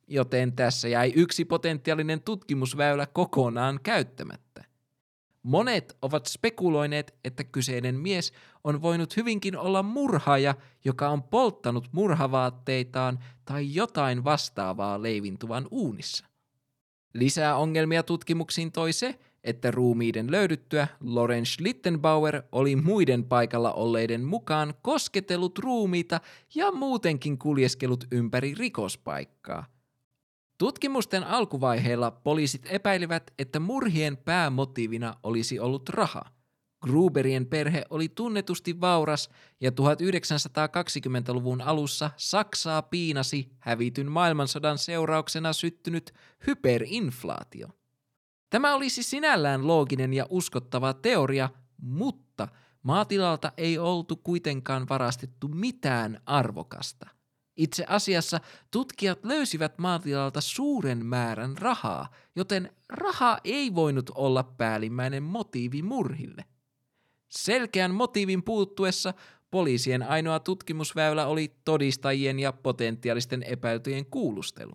Joten 0.08 0.54
tässä 0.54 0.88
jäi 0.88 1.14
yksi 1.16 1.46
potentiaalinen 1.46 2.22
tutkimusväylä 2.22 3.06
kokonaan 3.06 3.80
käyttämättä. 3.84 4.66
Monet 5.44 5.98
ovat 6.02 6.26
spekuloineet, 6.26 7.16
että 7.24 7.44
kyseinen 7.44 7.96
mies 7.96 8.34
on 8.64 8.82
voinut 8.82 9.18
hyvinkin 9.18 9.58
olla 9.58 9.84
murhaaja, 9.84 10.56
joka 10.86 11.10
on 11.10 11.24
polttanut 11.24 11.90
murhavaatteitaan 11.92 13.20
tai 13.46 13.74
jotain 13.74 14.24
vastaavaa 14.24 15.02
leivintuvan 15.02 15.68
uunissa. 15.72 16.33
Lisää 17.14 17.56
ongelmia 17.56 18.04
tutkimuksiin 18.04 18.72
toi 18.72 18.94
se, 18.94 19.20
että 19.44 19.72
ruumiiden 19.72 20.32
löydyttyä 20.32 20.88
Lorenz 21.00 21.60
Littenbauer 21.60 22.44
oli 22.52 22.76
muiden 22.76 23.24
paikalla 23.24 23.74
olleiden 23.74 24.24
mukaan 24.24 24.74
kosketellut 24.82 25.60
ruumiita 25.60 26.22
ja 26.56 26.72
muutenkin 26.72 27.38
kuljeskellut 27.38 28.06
ympäri 28.12 28.54
rikospaikkaa. 28.54 29.66
Tutkimusten 30.58 31.24
alkuvaiheella 31.24 32.12
poliisit 32.12 32.68
epäilivät, 32.70 33.34
että 33.40 33.60
murhien 33.60 34.18
päämotiivina 34.18 35.16
olisi 35.24 35.60
ollut 35.60 35.90
raha– 35.90 36.26
Gruberien 36.84 37.46
perhe 37.46 37.86
oli 37.90 38.10
tunnetusti 38.10 38.82
vauras 38.82 39.30
ja 39.62 39.72
1920-luvun 39.72 41.62
alussa 41.62 42.12
Saksaa 42.18 42.82
piinasi 42.82 43.52
hävityn 43.60 44.12
maailmansodan 44.12 44.78
seurauksena 44.78 45.54
syttynyt 45.54 46.14
hyperinflaatio. 46.48 47.68
Tämä 48.50 48.76
olisi 48.76 49.04
sinällään 49.04 49.68
looginen 49.68 50.14
ja 50.14 50.26
uskottava 50.30 50.94
teoria, 50.94 51.50
mutta 51.82 52.48
maatilalta 52.84 53.52
ei 53.58 53.78
oltu 53.78 54.16
kuitenkaan 54.16 54.90
varastettu 54.90 55.48
mitään 55.48 56.22
arvokasta. 56.26 57.08
Itse 57.58 57.86
asiassa 57.88 58.40
tutkijat 58.72 59.26
löysivät 59.26 59.78
maatilalta 59.78 60.42
suuren 60.42 61.06
määrän 61.06 61.58
rahaa, 61.58 62.10
joten 62.36 62.72
raha 62.90 63.38
ei 63.44 63.76
voinut 63.76 64.10
olla 64.16 64.44
päällimmäinen 64.44 65.24
motiivi 65.24 65.82
murhille. 65.82 66.46
Selkeän 67.34 67.94
motiivin 67.94 68.44
puuttuessa 68.44 69.14
poliisien 69.52 70.04
ainoa 70.04 70.40
tutkimusväylä 70.40 71.28
oli 71.28 71.56
todistajien 71.66 72.40
ja 72.40 72.54
potentiaalisten 72.54 73.44
epäiltyjen 73.44 74.06
kuulustelu. 74.06 74.72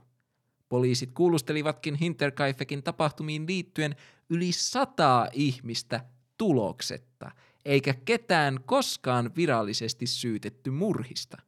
Poliisit 0.68 1.10
kuulustelivatkin 1.12 1.94
Hinterkaifekin 1.94 2.82
tapahtumiin 2.82 3.46
liittyen 3.46 3.96
yli 4.30 4.52
sataa 4.52 5.28
ihmistä 5.32 6.04
tuloksetta, 6.38 7.30
eikä 7.64 7.94
ketään 8.04 8.60
koskaan 8.66 9.30
virallisesti 9.36 10.06
syytetty 10.06 10.70
murhista. 10.70 11.42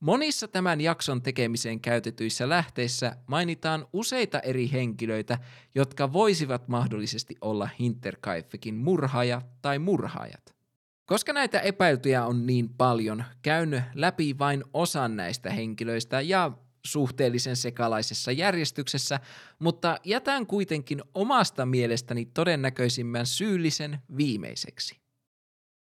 Monissa 0.00 0.48
tämän 0.48 0.80
jakson 0.80 1.22
tekemiseen 1.22 1.80
käytetyissä 1.80 2.48
lähteissä 2.48 3.16
mainitaan 3.26 3.86
useita 3.92 4.40
eri 4.40 4.70
henkilöitä, 4.72 5.38
jotka 5.74 6.12
voisivat 6.12 6.68
mahdollisesti 6.68 7.36
olla 7.40 7.68
Hinterkaifekin 7.78 8.74
murhaaja 8.74 9.42
tai 9.62 9.78
murhaajat. 9.78 10.54
Koska 11.06 11.32
näitä 11.32 11.60
epäiltyjä 11.60 12.26
on 12.26 12.46
niin 12.46 12.68
paljon, 12.68 13.24
käyn 13.42 13.84
läpi 13.94 14.38
vain 14.38 14.64
osan 14.72 15.16
näistä 15.16 15.50
henkilöistä 15.50 16.20
ja 16.20 16.52
suhteellisen 16.86 17.56
sekalaisessa 17.56 18.32
järjestyksessä, 18.32 19.20
mutta 19.58 19.96
jätän 20.04 20.46
kuitenkin 20.46 21.02
omasta 21.14 21.66
mielestäni 21.66 22.26
todennäköisimmän 22.26 23.26
syyllisen 23.26 23.98
viimeiseksi. 24.16 25.07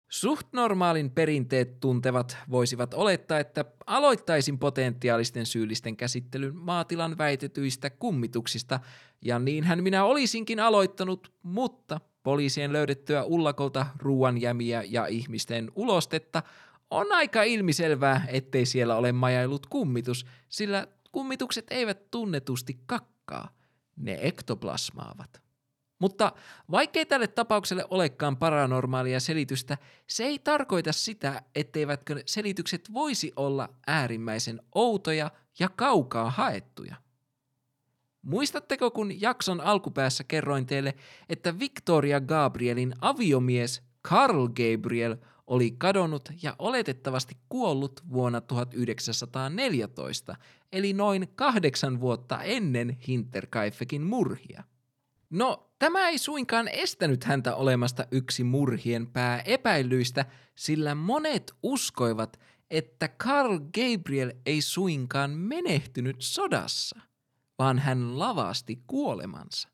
Suht 0.10 0.48
normaalin 0.54 1.12
perinteet 1.12 1.80
tuntevat 1.80 2.38
voisivat 2.50 2.94
olettaa, 2.94 3.40
että 3.40 3.66
aloittaisin 3.86 4.60
potentiaalisten 4.60 5.46
syyllisten 5.46 5.98
käsittelyn 5.98 6.56
maatilan 6.56 7.18
väitetyistä 7.18 7.90
kummituksista, 7.90 8.80
ja 9.22 9.40
niinhän 9.40 9.84
minä 9.84 10.04
olisinkin 10.04 10.60
aloittanut, 10.60 11.34
mutta 11.44 12.00
poliisien 12.24 12.74
löydettyä 12.74 13.24
ullakolta 13.24 13.86
ruoanjämiä 13.98 14.84
ja 14.90 15.06
ihmisten 15.06 15.72
ulostetta 15.76 16.44
on 16.92 17.12
aika 17.12 17.44
ilmiselvää, 17.44 18.26
ettei 18.28 18.66
siellä 18.66 18.96
ole 18.96 19.12
majailut 19.12 19.66
kummitus, 19.66 20.26
sillä 20.50 20.88
kummitukset 21.12 21.66
eivät 21.70 22.12
tunnetusti 22.12 22.80
kakkaa, 22.86 23.50
ne 23.96 24.18
ektoplasmaavat. 24.22 25.45
Mutta 26.00 26.32
vaikkei 26.72 27.06
tälle 27.06 27.28
tapaukselle 27.28 27.86
olekaan 27.90 28.38
paranormaalia 28.38 29.20
selitystä, 29.20 29.78
se 30.08 30.24
ei 30.24 30.40
tarkoita 30.40 30.94
sitä, 30.94 31.42
etteivätkö 31.56 32.24
selitykset 32.26 32.94
voisi 32.94 33.34
olla 33.36 33.70
äärimmäisen 33.88 34.62
outoja 34.76 35.32
ja 35.60 35.70
kaukaa 35.70 36.30
haettuja. 36.30 36.96
Muistatteko, 38.22 38.92
kun 38.92 39.22
jakson 39.22 39.62
alkupäässä 39.62 40.24
kerroin 40.24 40.66
teille, 40.66 40.94
että 41.30 41.60
Victoria 41.60 42.22
Gabrielin 42.22 42.94
aviomies 43.02 43.84
Carl 44.08 44.48
Gabriel 44.48 45.18
oli 45.48 45.72
kadonnut 45.72 46.30
ja 46.42 46.56
oletettavasti 46.60 47.38
kuollut 47.50 48.04
vuonna 48.14 48.42
1914, 48.42 50.36
eli 50.72 50.94
noin 50.94 51.28
kahdeksan 51.36 52.00
vuotta 52.00 52.44
ennen 52.44 52.98
Hinterkaifekin 53.08 54.02
murhia– 54.02 54.64
No, 55.30 55.72
tämä 55.80 56.10
ei 56.10 56.18
suinkaan 56.18 56.68
estänyt 56.68 57.24
häntä 57.24 57.56
olemasta 57.56 58.08
yksi 58.12 58.44
murhien 58.44 59.08
pää 59.08 59.42
epäilyistä, 59.42 60.26
sillä 60.56 60.96
monet 60.96 61.54
uskoivat, 61.64 62.40
että 62.70 63.08
Carl 63.08 63.60
Gabriel 63.60 64.32
ei 64.46 64.62
suinkaan 64.62 65.32
menehtynyt 65.32 66.16
sodassa, 66.20 67.00
vaan 67.60 67.80
hän 67.80 68.20
lavasti 68.20 68.84
kuolemansa. 68.88 69.70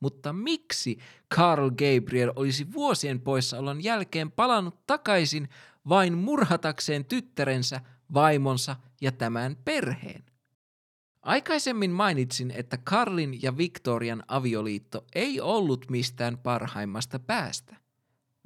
Mutta 0.00 0.32
miksi 0.32 0.98
Carl 1.34 1.70
Gabriel 1.70 2.32
olisi 2.36 2.72
vuosien 2.72 3.20
poissaolon 3.20 3.84
jälkeen 3.84 4.30
palannut 4.30 4.86
takaisin 4.86 5.48
vain 5.88 6.18
murhatakseen 6.18 7.04
tyttärensä, 7.04 7.80
vaimonsa 8.14 8.76
ja 9.00 9.12
tämän 9.12 9.56
perheen? 9.64 10.24
Aikaisemmin 11.26 11.90
mainitsin, 11.90 12.50
että 12.50 12.78
Karlin 12.84 13.42
ja 13.42 13.56
Victorian 13.56 14.22
avioliitto 14.28 15.04
ei 15.14 15.40
ollut 15.40 15.90
mistään 15.90 16.38
parhaimmasta 16.38 17.18
päästä. 17.18 17.76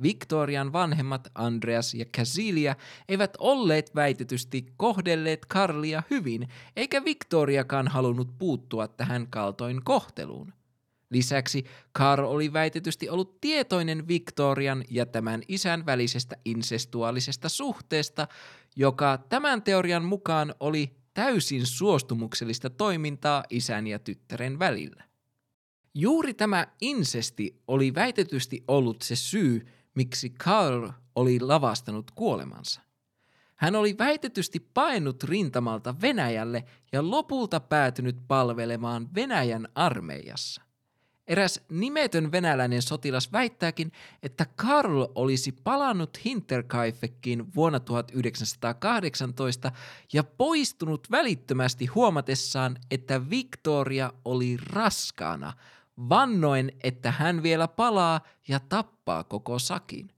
Victorian 0.03 0.73
vanhemmat 0.73 1.29
Andreas 1.35 1.95
ja 1.95 2.05
Casilia 2.05 2.77
eivät 3.09 3.37
olleet 3.39 3.95
väitetysti 3.95 4.67
kohdelleet 4.77 5.47
Karlia 5.47 6.03
hyvin, 6.11 6.49
eikä 6.77 7.05
Victoriakaan 7.05 7.89
halunnut 7.89 8.39
puuttua 8.39 8.89
tähän 8.89 9.27
kaltoin 9.31 9.85
kohteluun. 9.85 10.53
Lisäksi 11.11 11.65
Karl 11.93 12.25
oli 12.25 12.53
väitetysti 12.53 13.09
ollut 13.09 13.41
tietoinen 13.41 14.09
Victorian 14.09 14.85
ja 14.91 15.07
tämän 15.07 15.43
isän 15.49 15.87
välisestä 15.87 16.37
insestuaalisesta 16.45 17.49
suhteesta, 17.49 18.29
joka 18.77 19.19
tämän 19.29 19.63
teorian 19.63 20.05
mukaan 20.05 20.55
oli 20.61 21.00
täysin 21.15 21.67
suostumuksellista 21.67 22.71
toimintaa 22.71 23.45
isän 23.51 23.87
ja 23.87 23.99
tyttären 23.99 24.59
välillä. 24.59 25.05
Juuri 25.95 26.35
tämä 26.35 26.67
insesti 26.81 27.63
oli 27.69 27.95
väitetysti 27.95 28.65
ollut 28.69 29.03
se 29.03 29.17
syy, 29.17 29.67
miksi 29.95 30.31
Carl 30.31 30.91
oli 31.15 31.41
lavastanut 31.41 32.11
kuolemansa. 32.11 32.81
Hän 33.57 33.77
oli 33.77 33.99
väitetysti 33.99 34.61
painut 34.75 35.25
rintamalta 35.25 35.95
Venäjälle 36.01 36.65
ja 36.93 37.11
lopulta 37.11 37.61
päätynyt 37.61 38.17
palvelemaan 38.29 39.15
Venäjän 39.15 39.69
armeijassa. 39.75 40.63
Eräs 41.31 41.61
nimetön 41.69 42.33
venäläinen 42.33 42.83
sotilas 42.83 43.33
väittääkin, 43.33 43.93
että 44.23 44.47
Karl 44.57 45.05
olisi 45.15 45.53
palannut 45.53 46.25
Hinterkaifekiin 46.25 47.55
vuonna 47.55 47.81
1918 47.81 49.73
ja 50.13 50.25
poistunut 50.25 51.11
välittömästi 51.11 51.87
huomatessaan, 51.87 52.77
että 52.91 53.31
Victoria 53.31 54.13
oli 54.25 54.57
raskaana, 54.67 55.53
vannoen, 56.09 56.73
että 56.83 57.11
hän 57.11 57.43
vielä 57.43 57.69
palaa 57.69 58.21
ja 58.49 58.61
tappaa 58.61 59.25
koko 59.25 59.59
sakin. 59.59 60.11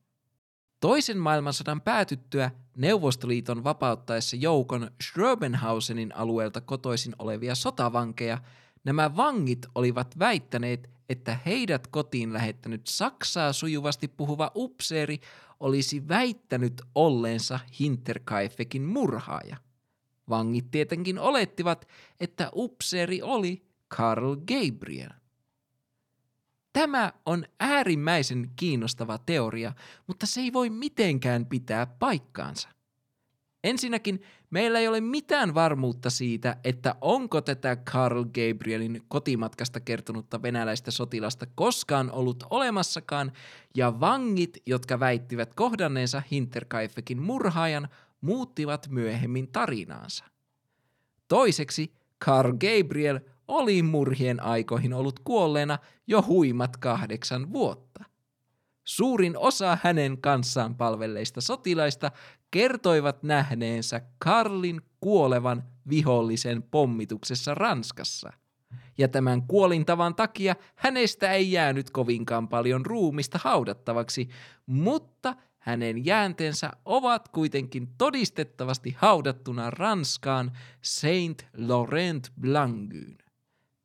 Toisen 0.80 1.18
maailmansodan 1.18 1.80
päätyttyä 1.80 2.50
Neuvostoliiton 2.76 3.64
vapauttaessa 3.64 4.36
joukon 4.36 4.90
Schrobenhausenin 5.02 6.16
alueelta 6.16 6.60
kotoisin 6.60 7.14
olevia 7.18 7.54
sotavankeja, 7.54 8.38
nämä 8.84 9.16
vangit 9.16 9.66
olivat 9.74 10.18
väittäneet, 10.18 10.92
että 11.08 11.38
heidät 11.46 11.86
kotiin 11.86 12.32
lähettänyt 12.32 12.86
Saksaa 12.86 13.52
sujuvasti 13.52 14.08
puhuva 14.08 14.50
upseeri 14.54 15.20
olisi 15.60 16.08
väittänyt 16.08 16.82
olleensa 16.94 17.60
Hinterkaifekin 17.80 18.82
murhaaja. 18.82 19.56
Vangit 20.28 20.70
tietenkin 20.70 21.18
olettivat, 21.18 21.88
että 22.20 22.50
upseeri 22.54 23.22
oli 23.22 23.62
Karl 23.88 24.36
Gabriel. 24.36 25.10
Tämä 26.72 27.12
on 27.26 27.44
äärimmäisen 27.60 28.50
kiinnostava 28.56 29.18
teoria, 29.18 29.72
mutta 30.06 30.26
se 30.26 30.40
ei 30.40 30.52
voi 30.52 30.70
mitenkään 30.70 31.46
pitää 31.46 31.86
paikkaansa. 31.86 32.68
Ensinnäkin 33.64 34.22
meillä 34.50 34.78
ei 34.78 34.88
ole 34.88 35.00
mitään 35.00 35.54
varmuutta 35.54 36.10
siitä, 36.10 36.56
että 36.64 36.94
onko 37.00 37.40
tätä 37.40 37.76
Karl 37.76 38.24
Gabrielin 38.24 39.02
kotimatkasta 39.08 39.80
kertonutta 39.80 40.42
venäläistä 40.42 40.90
sotilasta 40.90 41.46
koskaan 41.54 42.10
ollut 42.10 42.44
olemassakaan, 42.50 43.32
ja 43.74 44.00
vangit, 44.00 44.62
jotka 44.66 45.00
väittivät 45.00 45.54
kohdanneensa 45.54 46.22
Hinterkaifekin 46.30 47.22
murhaajan, 47.22 47.88
muuttivat 48.20 48.88
myöhemmin 48.88 49.48
tarinaansa. 49.48 50.24
Toiseksi 51.28 51.92
Karl 52.18 52.52
Gabriel 52.52 53.20
oli 53.48 53.82
murhien 53.82 54.42
aikoihin 54.42 54.94
ollut 54.94 55.18
kuolleena 55.18 55.78
jo 56.06 56.22
huimat 56.22 56.76
kahdeksan 56.76 57.52
vuotta. 57.52 57.91
Suurin 58.84 59.38
osa 59.38 59.78
hänen 59.82 60.20
kanssaan 60.20 60.74
palvelleista 60.74 61.40
sotilaista 61.40 62.10
kertoivat 62.50 63.22
nähneensä 63.22 64.00
Karlin 64.18 64.80
kuolevan 65.00 65.62
vihollisen 65.88 66.62
pommituksessa 66.62 67.54
Ranskassa. 67.54 68.32
Ja 68.98 69.08
tämän 69.08 69.42
kuolintavan 69.42 70.14
takia 70.14 70.56
hänestä 70.76 71.32
ei 71.32 71.52
jäänyt 71.52 71.90
kovinkaan 71.90 72.48
paljon 72.48 72.86
ruumista 72.86 73.38
haudattavaksi, 73.42 74.28
mutta 74.66 75.34
hänen 75.58 76.04
jäänteensä 76.04 76.70
ovat 76.84 77.28
kuitenkin 77.28 77.88
todistettavasti 77.98 78.96
haudattuna 78.98 79.70
Ranskaan 79.70 80.52
Saint 80.82 81.46
Laurent 81.56 82.32
Blangyyn. 82.40 83.18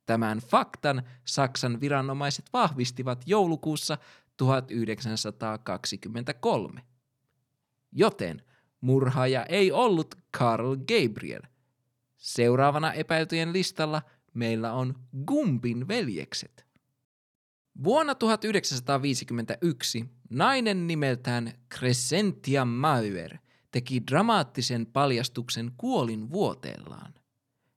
Tämän 0.05 0.37
faktan 0.37 1.03
Saksan 1.25 1.81
viranomaiset 1.81 2.45
vahvistivat 2.53 3.23
joulukuussa 3.25 3.97
1923. 4.37 6.81
Joten 7.91 8.41
murhaaja 8.81 9.45
ei 9.45 9.71
ollut 9.71 10.15
Karl 10.37 10.75
Gabriel. 10.75 11.41
Seuraavana 12.17 12.93
epäiltyjen 12.93 13.53
listalla 13.53 14.01
meillä 14.33 14.73
on 14.73 14.95
Gumbin 15.25 15.87
veljekset. 15.87 16.67
Vuonna 17.83 18.15
1951 18.15 20.05
nainen 20.29 20.87
nimeltään 20.87 21.53
Crescentia 21.75 22.65
Mauer 22.65 23.37
teki 23.71 24.03
dramaattisen 24.11 24.85
paljastuksen 24.85 25.71
kuolin 25.77 26.31
vuoteellaan. 26.31 27.13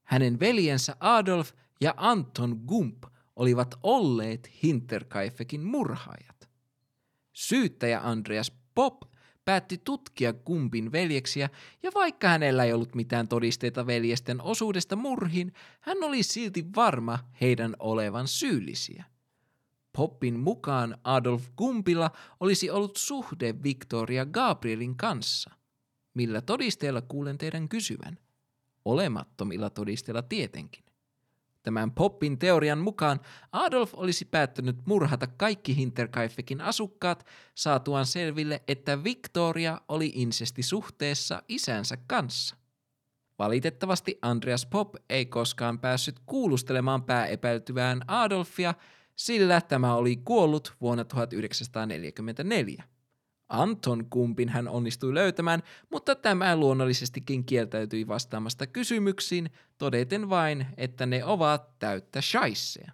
Hänen 0.02 0.40
veljensä 0.40 0.96
Adolf 1.00 1.52
ja 1.80 1.94
Anton 1.96 2.60
Gump 2.66 3.04
olivat 3.36 3.74
olleet 3.82 4.50
Hinterkaifekin 4.62 5.64
murhaajat. 5.64 6.39
Syyttäjä 7.40 8.00
Andreas 8.00 8.52
Pop 8.74 9.02
päätti 9.44 9.80
tutkia 9.84 10.32
Gumpin 10.32 10.92
veljeksiä, 10.92 11.50
ja 11.82 11.90
vaikka 11.94 12.28
hänellä 12.28 12.64
ei 12.64 12.72
ollut 12.72 12.94
mitään 12.94 13.28
todisteita 13.28 13.86
veljesten 13.86 14.42
osuudesta 14.42 14.96
murhin, 14.96 15.52
hän 15.80 16.02
oli 16.02 16.22
silti 16.22 16.66
varma 16.76 17.18
heidän 17.40 17.76
olevan 17.78 18.28
syyllisiä. 18.28 19.04
Poppin 19.96 20.38
mukaan 20.38 20.98
Adolf 21.04 21.48
Gumpilla 21.56 22.10
olisi 22.40 22.70
ollut 22.70 22.96
suhde 22.96 23.62
Victoria 23.62 24.26
Gabrielin 24.26 24.96
kanssa. 24.96 25.50
Millä 26.14 26.40
todisteella 26.40 27.02
kuulen 27.02 27.38
teidän 27.38 27.68
kysyvän? 27.68 28.18
Olemattomilla 28.84 29.70
todisteilla 29.70 30.22
tietenkin. 30.22 30.84
Tämän 31.62 31.90
Poppin 31.90 32.38
teorian 32.38 32.78
mukaan 32.78 33.20
Adolf 33.52 33.90
olisi 33.94 34.24
päättänyt 34.24 34.76
murhata 34.86 35.26
kaikki 35.26 35.76
Hinterkaifekin 35.76 36.60
asukkaat 36.60 37.26
saatuaan 37.54 38.06
selville, 38.06 38.62
että 38.68 39.04
Victoria 39.04 39.80
oli 39.88 40.12
insesti 40.14 40.62
suhteessa 40.62 41.42
isänsä 41.48 41.98
kanssa. 42.06 42.56
Valitettavasti 43.38 44.18
Andreas 44.22 44.66
Pop 44.66 44.94
ei 45.10 45.26
koskaan 45.26 45.78
päässyt 45.78 46.20
kuulustelemaan 46.26 47.02
pääepäiltyvään 47.02 48.00
Adolfia, 48.06 48.74
sillä 49.16 49.60
tämä 49.60 49.94
oli 49.94 50.16
kuollut 50.16 50.74
vuonna 50.80 51.04
1944. 51.04 52.84
Anton 53.50 54.06
kumpin 54.10 54.48
hän 54.48 54.68
onnistui 54.68 55.14
löytämään, 55.14 55.62
mutta 55.90 56.14
tämä 56.14 56.56
luonnollisestikin 56.56 57.44
kieltäytyi 57.44 58.08
vastaamasta 58.08 58.66
kysymyksiin, 58.66 59.50
todeten 59.78 60.30
vain, 60.30 60.66
että 60.76 61.06
ne 61.06 61.24
ovat 61.24 61.78
täyttä 61.78 62.20
shaisseja. 62.20 62.92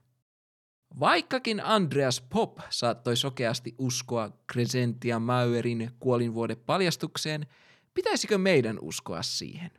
Vaikkakin 1.00 1.64
Andreas 1.64 2.20
Pop 2.20 2.58
saattoi 2.70 3.16
sokeasti 3.16 3.74
uskoa 3.78 4.30
Crescentia 4.52 5.18
Mauerin 5.18 5.90
kuolinvuodepaljastukseen, 6.00 7.46
pitäisikö 7.94 8.38
meidän 8.38 8.78
uskoa 8.80 9.22
siihen? 9.22 9.70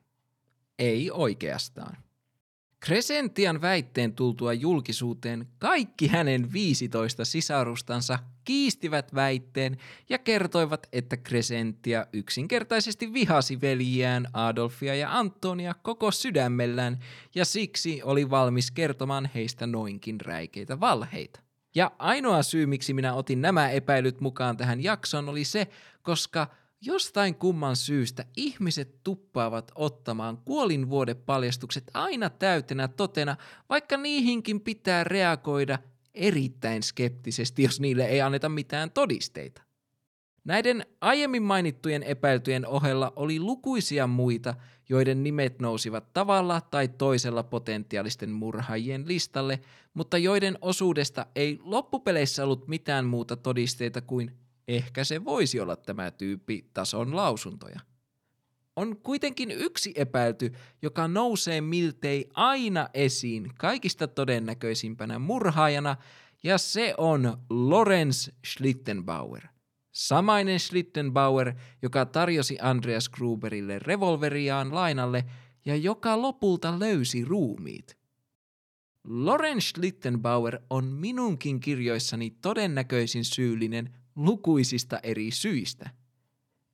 Ei 0.79 1.11
oikeastaan. 1.11 1.97
Crescentian 2.85 3.61
väitteen 3.61 4.13
tultua 4.13 4.53
julkisuuteen 4.53 5.47
kaikki 5.59 6.07
hänen 6.07 6.53
15 6.53 7.25
sisarustansa 7.25 8.19
kiistivät 8.47 9.15
väitteen 9.15 9.77
ja 10.09 10.17
kertoivat, 10.17 10.87
että 10.93 11.17
Crescentia 11.17 12.05
yksinkertaisesti 12.13 13.13
vihasi 13.13 13.61
veljiään 13.61 14.27
Adolfia 14.33 14.95
ja 14.95 15.17
Antonia 15.17 15.75
koko 15.81 16.11
sydämellään 16.11 16.99
ja 17.35 17.45
siksi 17.45 18.01
oli 18.03 18.29
valmis 18.29 18.71
kertomaan 18.71 19.29
heistä 19.35 19.67
noinkin 19.67 20.21
räikeitä 20.21 20.79
valheita. 20.79 21.39
Ja 21.75 21.91
ainoa 21.99 22.43
syy, 22.43 22.65
miksi 22.65 22.93
minä 22.93 23.13
otin 23.13 23.41
nämä 23.41 23.69
epäilyt 23.69 24.21
mukaan 24.21 24.57
tähän 24.57 24.83
jaksoon, 24.83 25.29
oli 25.29 25.43
se, 25.43 25.67
koska 26.01 26.47
Jostain 26.81 27.35
kumman 27.35 27.75
syystä 27.75 28.25
ihmiset 28.37 29.03
tuppaavat 29.03 29.71
ottamaan 29.75 30.37
kuolinvuodepaljastukset 30.37 31.83
aina 31.93 32.29
täytenä 32.29 32.87
totena, 32.87 33.35
vaikka 33.69 33.97
niihinkin 33.97 34.61
pitää 34.61 35.03
reagoida 35.03 35.79
erittäin 36.17 36.83
skeptisesti, 36.83 37.63
jos 37.63 37.79
niille 37.79 38.05
ei 38.05 38.21
anneta 38.21 38.49
mitään 38.49 38.91
todisteita. 38.91 39.61
Näiden 40.43 40.85
aiemmin 41.01 41.43
mainittujen 41.43 42.03
epäiltyjen 42.03 42.67
ohella 42.67 43.13
oli 43.15 43.39
lukuisia 43.39 44.07
muita, 44.07 44.55
joiden 44.89 45.23
nimet 45.23 45.59
nousivat 45.59 46.13
tavalla 46.13 46.61
tai 46.61 46.87
toisella 46.87 47.43
potentiaalisten 47.43 48.31
murhaajien 48.31 49.07
listalle, 49.07 49.59
mutta 49.93 50.17
joiden 50.17 50.57
osuudesta 50.61 51.25
ei 51.35 51.59
loppupeleissä 51.63 52.43
ollut 52.43 52.67
mitään 52.67 53.05
muuta 53.05 53.35
todisteita 53.35 54.01
kuin 54.01 54.31
Ehkä 54.67 55.03
se 55.03 55.25
voisi 55.25 55.59
olla 55.59 55.75
tämä 55.75 56.11
tyyppi 56.11 56.69
tason 56.73 57.15
lausuntoja. 57.15 57.79
On 58.77 58.97
kuitenkin 58.97 59.51
yksi 59.51 59.93
epäilty, 59.95 60.53
joka 60.81 61.07
nousee 61.07 61.61
miltei 61.61 62.29
aina 62.33 62.89
esiin 62.93 63.51
kaikista 63.57 64.07
todennäköisimpänä 64.07 65.19
murhaajana, 65.19 65.95
ja 66.43 66.57
se 66.57 66.93
on 66.97 67.37
Lorenz 67.49 68.29
Schlittenbauer. 68.45 69.47
Samainen 69.91 70.59
Schlittenbauer, 70.59 71.53
joka 71.81 72.05
tarjosi 72.05 72.57
Andreas 72.61 73.09
Gruberille 73.09 73.79
revolveriaan 73.79 74.75
lainalle 74.75 75.25
ja 75.65 75.75
joka 75.75 76.21
lopulta 76.21 76.79
löysi 76.79 77.25
ruumiit. 77.25 77.97
Lorenz 79.03 79.63
Schlittenbauer 79.65 80.59
on 80.69 80.85
minunkin 80.85 81.59
kirjoissani 81.59 82.29
todennäköisin 82.29 83.25
syyllinen 83.25 83.97
lukuisista 84.15 84.99
eri 85.03 85.31
syistä. 85.31 85.89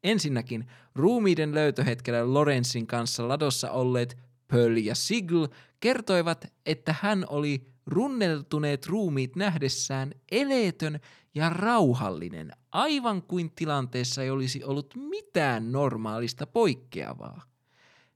Ensinnäkin 0.04 0.68
ruumiiden 0.96 1.54
löytöhetkellä 1.54 2.34
Lorenzin 2.34 2.88
kanssa 2.88 3.28
ladossa 3.28 3.72
olleet 3.72 4.18
Pearl 4.48 4.78
ja 4.78 4.96
Sigl 4.96 5.46
kertoivat, 5.80 6.46
että 6.66 6.96
hän 7.02 7.26
oli 7.30 7.66
runneltuneet 7.86 8.88
ruumiit 8.88 9.36
nähdessään 9.36 10.12
eleetön 10.32 11.00
ja 11.36 11.50
rauhallinen, 11.50 12.52
aivan 12.72 13.22
kuin 13.22 13.52
tilanteessa 13.56 14.24
ei 14.24 14.30
olisi 14.30 14.64
ollut 14.64 14.94
mitään 14.96 15.72
normaalista 15.72 16.48
poikkeavaa. 16.48 17.42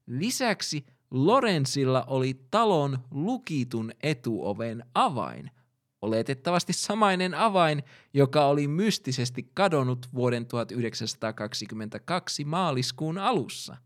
Lisäksi 0.07 0.85
Lorenzilla 1.11 2.03
oli 2.07 2.39
talon 2.51 2.99
lukitun 3.11 3.91
etuoven 4.03 4.83
avain, 4.93 5.51
oletettavasti 6.01 6.73
samainen 6.73 7.33
avain, 7.33 7.83
joka 8.13 8.45
oli 8.45 8.67
mystisesti 8.67 9.51
kadonnut 9.53 10.09
vuoden 10.13 10.45
1922 10.45 12.45
maaliskuun 12.45 13.17
alussa. 13.17 13.77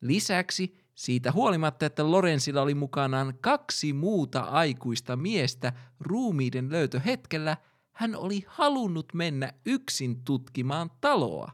Lisäksi 0.00 0.76
siitä 0.94 1.32
huolimatta, 1.32 1.86
että 1.86 2.10
Lorenzilla 2.10 2.62
oli 2.62 2.74
mukanaan 2.74 3.34
kaksi 3.40 3.92
muuta 3.92 4.40
aikuista 4.40 5.16
miestä 5.16 5.72
ruumiiden 6.00 6.70
löytöhetkellä, 6.70 7.56
hän 7.92 8.16
oli 8.16 8.44
halunnut 8.46 9.14
mennä 9.14 9.52
yksin 9.66 10.24
tutkimaan 10.24 10.90
taloa. 11.00 11.52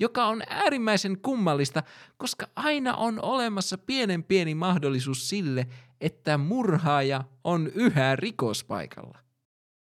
Joka 0.00 0.26
on 0.26 0.42
äärimmäisen 0.48 1.20
kummallista, 1.20 1.82
koska 2.16 2.46
aina 2.56 2.94
on 2.94 3.22
olemassa 3.22 3.78
pienen 3.78 4.24
pieni 4.24 4.54
mahdollisuus 4.54 5.28
sille, 5.28 5.66
että 6.02 6.38
murhaaja 6.38 7.24
on 7.44 7.66
yhä 7.74 8.16
rikospaikalla. 8.16 9.18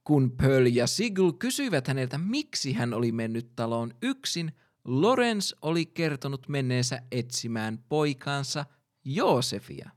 Kun 0.05 0.31
Pearl 0.31 0.67
ja 0.67 0.87
Sigl 0.87 1.31
kysyivät 1.39 1.89
häneltä, 1.89 2.19
miksi 2.19 2.73
hän 2.73 2.95
oli 2.95 3.13
mennyt 3.13 3.57
taloon 3.57 3.95
yksin, 4.03 4.53
Lorenz 4.85 5.53
oli 5.63 5.87
kertonut 5.87 6.49
menneensä 6.49 7.03
etsimään 7.13 7.85
poikaansa 7.89 8.65
Joosefia. 9.05 9.91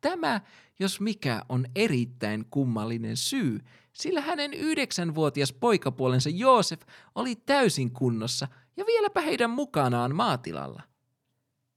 Tämä, 0.00 0.40
jos 0.78 1.00
mikä, 1.00 1.42
on 1.48 1.66
erittäin 1.74 2.44
kummallinen 2.50 3.16
syy, 3.16 3.60
sillä 3.92 4.20
hänen 4.20 4.54
yhdeksänvuotias 4.54 5.52
poikapuolensa 5.52 6.30
Joosef 6.30 6.80
oli 7.14 7.36
täysin 7.36 7.90
kunnossa 7.90 8.48
ja 8.76 8.86
vieläpä 8.86 9.20
heidän 9.20 9.50
mukanaan 9.50 10.14
maatilalla. 10.14 10.82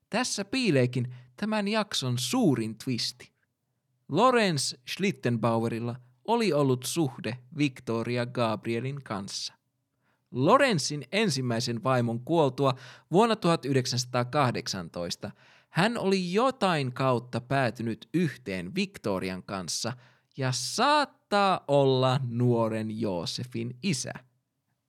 Tässä 0.10 0.46
piileekin 0.46 1.14
tämän 1.42 1.68
jakson 1.68 2.18
suurin 2.18 2.78
twisti. 2.78 3.32
Lorenz 4.10 4.74
Schlittenbauerilla 4.90 5.96
oli 6.26 6.54
ollut 6.54 6.84
suhde 6.84 7.38
Victoria 7.58 8.26
Gabrielin 8.26 9.04
kanssa. 9.04 9.54
Lorenzin 10.32 11.06
ensimmäisen 11.12 11.84
vaimon 11.84 12.20
kuoltua 12.20 12.74
vuonna 13.12 13.36
1918 13.36 15.32
hän 15.70 15.98
oli 15.98 16.34
jotain 16.34 16.94
kautta 16.94 17.42
päätynyt 17.42 18.10
yhteen 18.14 18.76
Victorian 18.76 19.44
kanssa 19.44 19.94
ja 20.38 20.52
saattaa 20.52 21.64
olla 21.68 22.20
nuoren 22.30 23.00
Joosefin 23.00 23.78
isä. 23.84 24.14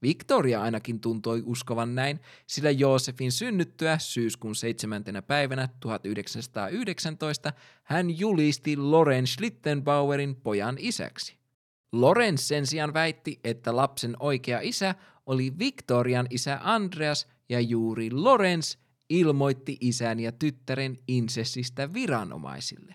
Victoria 0.03 0.63
ainakin 0.63 1.01
tuntui 1.01 1.43
uskovan 1.47 1.95
näin, 1.95 2.21
sillä 2.47 2.71
Joosefin 2.71 3.33
synnyttyä 3.33 3.99
syyskuun 3.99 4.55
7. 4.55 5.05
päivänä 5.27 5.69
1919 5.81 7.53
hän 7.83 8.19
julisti 8.19 8.77
Loren 8.77 9.27
Schlittenbauerin 9.27 10.37
pojan 10.37 10.77
isäksi. 10.79 11.37
Lorenz 11.93 12.41
sen 12.41 12.67
sijaan 12.67 12.95
väitti, 12.95 13.41
että 13.45 13.77
lapsen 13.77 14.17
oikea 14.21 14.61
isä 14.63 14.95
oli 15.27 15.59
Victorian 15.59 16.27
isä 16.31 16.59
Andreas 16.63 17.29
ja 17.49 17.61
juuri 17.61 18.11
Lorenz 18.11 18.77
ilmoitti 19.09 19.79
isän 19.81 20.21
ja 20.21 20.33
tyttären 20.33 20.99
insessistä 21.09 21.93
viranomaisille. 21.93 22.95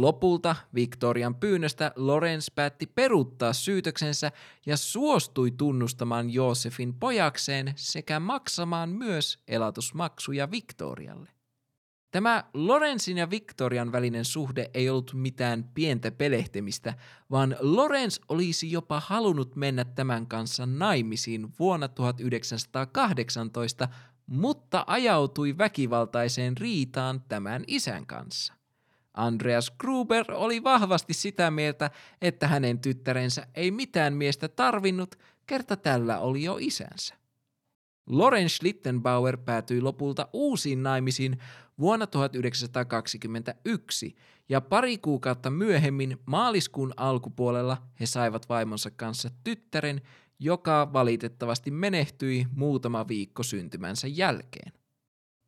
Lopulta 0.00 0.56
Victorian 0.74 1.34
pyynnöstä 1.34 1.92
Lorenz 1.96 2.48
päätti 2.54 2.86
peruuttaa 2.86 3.52
syytöksensä 3.52 4.32
ja 4.66 4.76
suostui 4.76 5.50
tunnustamaan 5.50 6.30
Joosefin 6.30 6.94
pojakseen 6.94 7.72
sekä 7.76 8.20
maksamaan 8.20 8.88
myös 8.88 9.38
elatusmaksuja 9.48 10.50
Victorialle. 10.50 11.30
Tämä 12.10 12.44
Lorenzin 12.54 13.18
ja 13.18 13.30
Victorian 13.30 13.92
välinen 13.92 14.24
suhde 14.24 14.70
ei 14.74 14.90
ollut 14.90 15.14
mitään 15.14 15.64
pientä 15.74 16.10
pelehtemistä, 16.10 16.94
vaan 17.30 17.56
Lorenz 17.60 18.18
olisi 18.28 18.72
jopa 18.72 19.00
halunnut 19.00 19.56
mennä 19.56 19.84
tämän 19.84 20.26
kanssa 20.26 20.66
naimisiin 20.66 21.48
vuonna 21.58 21.88
1918, 21.88 23.88
mutta 24.26 24.84
ajautui 24.86 25.58
väkivaltaiseen 25.58 26.56
riitaan 26.56 27.24
tämän 27.28 27.64
isän 27.66 28.06
kanssa. 28.06 28.57
Andreas 29.18 29.70
Gruber 29.70 30.24
oli 30.32 30.64
vahvasti 30.64 31.14
sitä 31.14 31.50
mieltä, 31.50 31.90
että 32.22 32.48
hänen 32.48 32.78
tyttärensä 32.78 33.46
ei 33.54 33.70
mitään 33.70 34.14
miestä 34.14 34.48
tarvinnut, 34.48 35.14
kerta 35.46 35.76
tällä 35.76 36.18
oli 36.18 36.44
jo 36.44 36.56
isänsä. 36.60 37.14
Lorenz 38.06 38.52
Schlittenbauer 38.52 39.36
päätyi 39.36 39.80
lopulta 39.80 40.28
uusiin 40.32 40.82
naimisiin 40.82 41.38
vuonna 41.78 42.06
1921 42.06 44.16
ja 44.48 44.60
pari 44.60 44.98
kuukautta 44.98 45.50
myöhemmin 45.50 46.18
maaliskuun 46.26 46.92
alkupuolella 46.96 47.76
he 48.00 48.06
saivat 48.06 48.48
vaimonsa 48.48 48.90
kanssa 48.90 49.30
tyttären, 49.44 50.00
joka 50.38 50.92
valitettavasti 50.92 51.70
menehtyi 51.70 52.46
muutama 52.54 53.08
viikko 53.08 53.42
syntymänsä 53.42 54.08
jälkeen. 54.08 54.72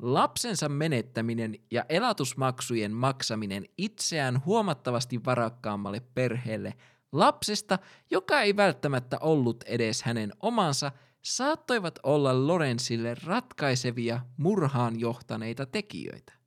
Lapsensa 0.03 0.69
menettäminen 0.69 1.57
ja 1.71 1.85
elatusmaksujen 1.89 2.93
maksaminen 2.93 3.65
itseään 3.79 4.45
huomattavasti 4.45 5.25
varakkaammalle 5.25 6.03
perheelle 6.15 6.75
lapsesta, 7.13 7.79
joka 8.11 8.41
ei 8.41 8.57
välttämättä 8.57 9.19
ollut 9.21 9.63
edes 9.63 10.03
hänen 10.03 10.33
omansa, 10.41 10.93
saattoivat 11.23 11.99
olla 12.03 12.47
Lorenzille 12.47 13.17
ratkaisevia 13.25 14.21
murhaan 14.37 15.01
johtaneita 15.01 15.67
tekijöitä. 15.67 16.40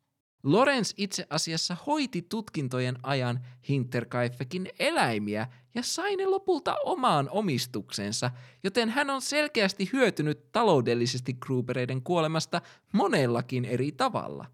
Lorenz 0.44 0.94
itse 0.98 1.28
asiassa 1.30 1.78
hoiti 1.88 2.22
tutkintojen 2.22 2.96
ajan 3.04 3.40
Hinterkaifekin 3.70 4.70
eläimiä 4.80 5.48
ja 5.76 5.84
sai 5.84 6.16
ne 6.16 6.26
lopulta 6.26 6.76
omaan 6.84 7.30
omistuksensa, 7.30 8.32
joten 8.64 8.90
hän 8.90 9.10
on 9.10 9.22
selkeästi 9.22 9.90
hyötynyt 9.94 10.52
taloudellisesti 10.52 11.34
Grubereiden 11.34 12.04
kuolemasta 12.04 12.62
monellakin 12.94 13.66
eri 13.66 13.92
tavalla. 13.92 14.46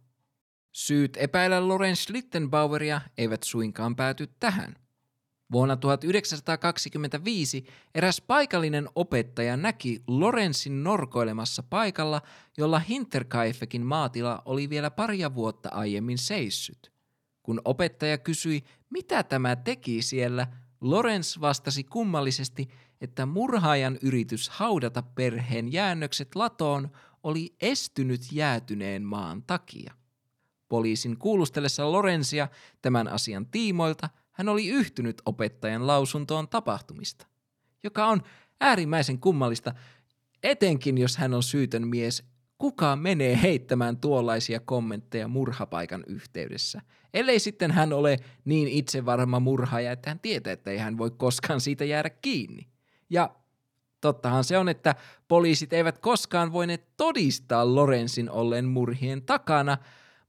Syyt 0.71 1.17
epäillä 1.17 1.67
Lorenz 1.67 1.99
Schlittenbaueria 1.99 3.01
eivät 3.17 3.43
suinkaan 3.43 3.95
pääty 3.95 4.29
tähän– 4.39 4.75
Vuonna 5.51 5.75
1925 5.75 7.65
eräs 7.95 8.21
paikallinen 8.21 8.89
opettaja 8.95 9.57
näki 9.57 10.03
Lorenzin 10.07 10.83
norkoilemassa 10.83 11.63
paikalla, 11.63 12.21
jolla 12.57 12.79
Hinterkaifekin 12.79 13.85
maatila 13.85 14.41
oli 14.45 14.69
vielä 14.69 14.91
paria 14.91 15.35
vuotta 15.35 15.69
aiemmin 15.71 16.17
seissyt. 16.17 16.91
Kun 17.43 17.61
opettaja 17.65 18.17
kysyi, 18.17 18.63
mitä 18.89 19.23
tämä 19.23 19.55
teki 19.55 20.01
siellä, 20.01 20.47
Lorenz 20.81 21.39
vastasi 21.41 21.83
kummallisesti, 21.83 22.69
että 23.01 23.25
murhaajan 23.25 23.97
yritys 24.01 24.49
haudata 24.49 25.01
perheen 25.01 25.71
jäännökset 25.73 26.35
latoon 26.35 26.91
oli 27.23 27.55
estynyt 27.61 28.21
jäätyneen 28.31 29.03
maan 29.03 29.43
takia. 29.43 29.93
Poliisin 30.69 31.17
kuulustellessa 31.17 31.91
Lorenzia 31.91 32.47
tämän 32.81 33.07
asian 33.07 33.45
tiimoilta 33.45 34.09
hän 34.39 34.49
oli 34.49 34.67
yhtynyt 34.67 35.21
opettajan 35.25 35.87
lausuntoon 35.87 36.47
tapahtumista, 36.47 37.27
joka 37.83 38.05
on 38.05 38.23
äärimmäisen 38.61 39.19
kummallista, 39.19 39.73
etenkin 40.43 40.97
jos 40.97 41.17
hän 41.17 41.33
on 41.33 41.43
syytön 41.43 41.87
mies, 41.87 42.23
kuka 42.57 42.95
menee 42.95 43.39
heittämään 43.41 43.97
tuollaisia 43.97 44.59
kommentteja 44.59 45.27
murhapaikan 45.27 46.03
yhteydessä, 46.07 46.81
ellei 47.13 47.39
sitten 47.39 47.71
hän 47.71 47.93
ole 47.93 48.17
niin 48.45 48.67
itsevarma 48.67 49.39
murhaaja, 49.39 49.91
että 49.91 50.09
hän 50.09 50.19
tietää, 50.19 50.53
että 50.53 50.71
ei 50.71 50.77
hän 50.77 50.97
voi 50.97 51.11
koskaan 51.11 51.61
siitä 51.61 51.85
jäädä 51.85 52.09
kiinni. 52.09 52.67
Ja 53.09 53.35
tottahan 54.01 54.43
se 54.43 54.57
on, 54.57 54.69
että 54.69 54.95
poliisit 55.27 55.73
eivät 55.73 55.97
koskaan 55.97 56.53
voineet 56.53 56.97
todistaa 56.97 57.75
Lorenzin 57.75 58.29
ollen 58.29 58.65
murhien 58.65 59.21
takana, 59.21 59.77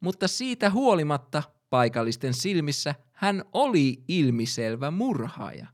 mutta 0.00 0.28
siitä 0.28 0.70
huolimatta 0.70 1.42
paikallisten 1.70 2.34
silmissä 2.34 2.94
hän 3.20 3.44
oli 3.52 4.04
ilmiselvä 4.08 4.90
murhaaja. 4.90 5.66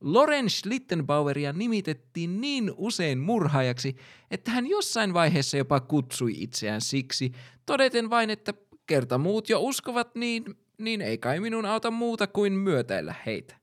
Lorenz 0.00 0.52
Schlittenbaueria 0.52 1.52
nimitettiin 1.52 2.40
niin 2.40 2.72
usein 2.76 3.18
murhaajaksi, 3.18 3.96
että 4.30 4.50
hän 4.50 4.66
jossain 4.66 5.14
vaiheessa 5.14 5.56
jopa 5.56 5.80
kutsui 5.80 6.32
itseään 6.36 6.80
siksi, 6.80 7.32
todeten 7.66 8.10
vain, 8.10 8.30
että 8.30 8.54
kerta 8.86 9.18
muut 9.18 9.48
jo 9.48 9.60
uskovat 9.60 10.14
niin, 10.14 10.44
niin 10.78 11.00
ei 11.00 11.18
kai 11.18 11.40
minun 11.40 11.66
auta 11.66 11.90
muuta 11.90 12.26
kuin 12.26 12.52
myötäillä 12.52 13.14
heitä. 13.26 13.56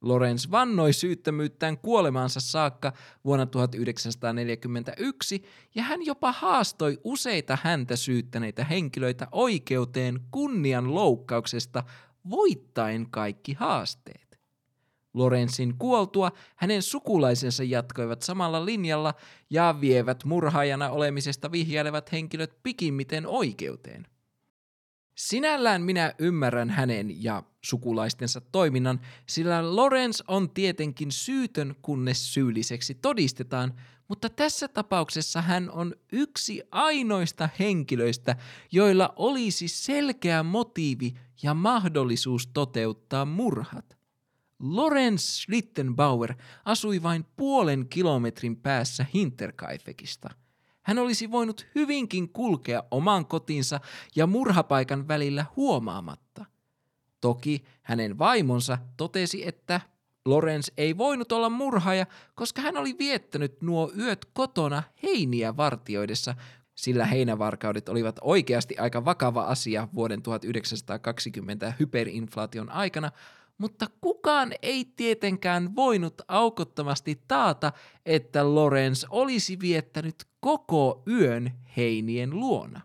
Lorenz 0.00 0.50
vannoi 0.50 0.92
syyttömyyttään 0.92 1.78
kuolemaansa 1.78 2.40
saakka 2.40 2.92
vuonna 3.24 3.46
1941 3.46 5.44
ja 5.74 5.82
hän 5.82 6.06
jopa 6.06 6.32
haastoi 6.32 6.98
useita 7.04 7.58
häntä 7.62 7.96
syyttäneitä 7.96 8.64
henkilöitä 8.64 9.28
oikeuteen 9.32 10.20
kunnian 10.30 10.94
loukkauksesta 10.94 11.84
voittaen 12.30 13.10
kaikki 13.10 13.52
haasteet. 13.52 14.38
Lorenzin 15.14 15.74
kuoltua 15.78 16.32
hänen 16.56 16.82
sukulaisensa 16.82 17.64
jatkoivat 17.64 18.22
samalla 18.22 18.64
linjalla 18.64 19.14
ja 19.50 19.74
vievät 19.80 20.24
murhaajana 20.24 20.90
olemisesta 20.90 21.52
vihjailevat 21.52 22.12
henkilöt 22.12 22.62
pikimmiten 22.62 23.26
oikeuteen. 23.26 24.06
Sinällään 25.14 25.82
minä 25.82 26.14
ymmärrän 26.18 26.70
hänen 26.70 27.22
ja 27.24 27.42
sukulaistensa 27.64 28.40
toiminnan, 28.40 29.00
sillä 29.28 29.76
Lorenz 29.76 30.20
on 30.28 30.50
tietenkin 30.50 31.12
syytön, 31.12 31.74
kunnes 31.82 32.34
syylliseksi 32.34 32.94
todistetaan, 32.94 33.74
mutta 34.08 34.28
tässä 34.28 34.68
tapauksessa 34.68 35.42
hän 35.42 35.70
on 35.70 35.94
yksi 36.12 36.62
ainoista 36.70 37.48
henkilöistä, 37.58 38.36
joilla 38.72 39.12
olisi 39.16 39.68
selkeä 39.68 40.42
motiivi 40.42 41.14
ja 41.42 41.54
mahdollisuus 41.54 42.46
toteuttaa 42.46 43.24
murhat. 43.24 43.98
Lorenz 44.58 45.22
Schlittenbauer 45.22 46.34
asui 46.64 47.02
vain 47.02 47.24
puolen 47.36 47.88
kilometrin 47.88 48.56
päässä 48.56 49.06
Hinterkaifekista– 49.14 50.30
hän 50.82 50.98
olisi 50.98 51.30
voinut 51.30 51.66
hyvinkin 51.74 52.28
kulkea 52.28 52.82
oman 52.90 53.26
kotinsa 53.26 53.80
ja 54.16 54.26
murhapaikan 54.26 55.08
välillä 55.08 55.46
huomaamatta. 55.56 56.44
Toki 57.20 57.64
hänen 57.82 58.18
vaimonsa 58.18 58.78
totesi, 58.96 59.48
että 59.48 59.80
Lorenz 60.24 60.68
ei 60.76 60.98
voinut 60.98 61.32
olla 61.32 61.50
murhaaja, 61.50 62.06
koska 62.34 62.62
hän 62.62 62.76
oli 62.76 62.98
viettänyt 62.98 63.62
nuo 63.62 63.92
yöt 63.98 64.24
kotona 64.32 64.82
heiniä 65.02 65.56
vartioidessa, 65.56 66.34
sillä 66.82 67.06
heinävarkaudet 67.06 67.88
olivat 67.88 68.16
oikeasti 68.20 68.78
aika 68.78 69.04
vakava 69.04 69.42
asia 69.42 69.88
vuoden 69.94 70.22
1920 70.22 71.72
hyperinflaation 71.80 72.70
aikana, 72.70 73.10
mutta 73.58 73.86
kukaan 74.00 74.52
ei 74.62 74.84
tietenkään 74.84 75.76
voinut 75.76 76.22
aukottomasti 76.28 77.22
taata, 77.28 77.72
että 78.06 78.54
Lorenz 78.54 79.04
olisi 79.10 79.60
viettänyt 79.60 80.24
koko 80.40 81.02
yön 81.08 81.52
heinien 81.76 82.30
luona. 82.30 82.80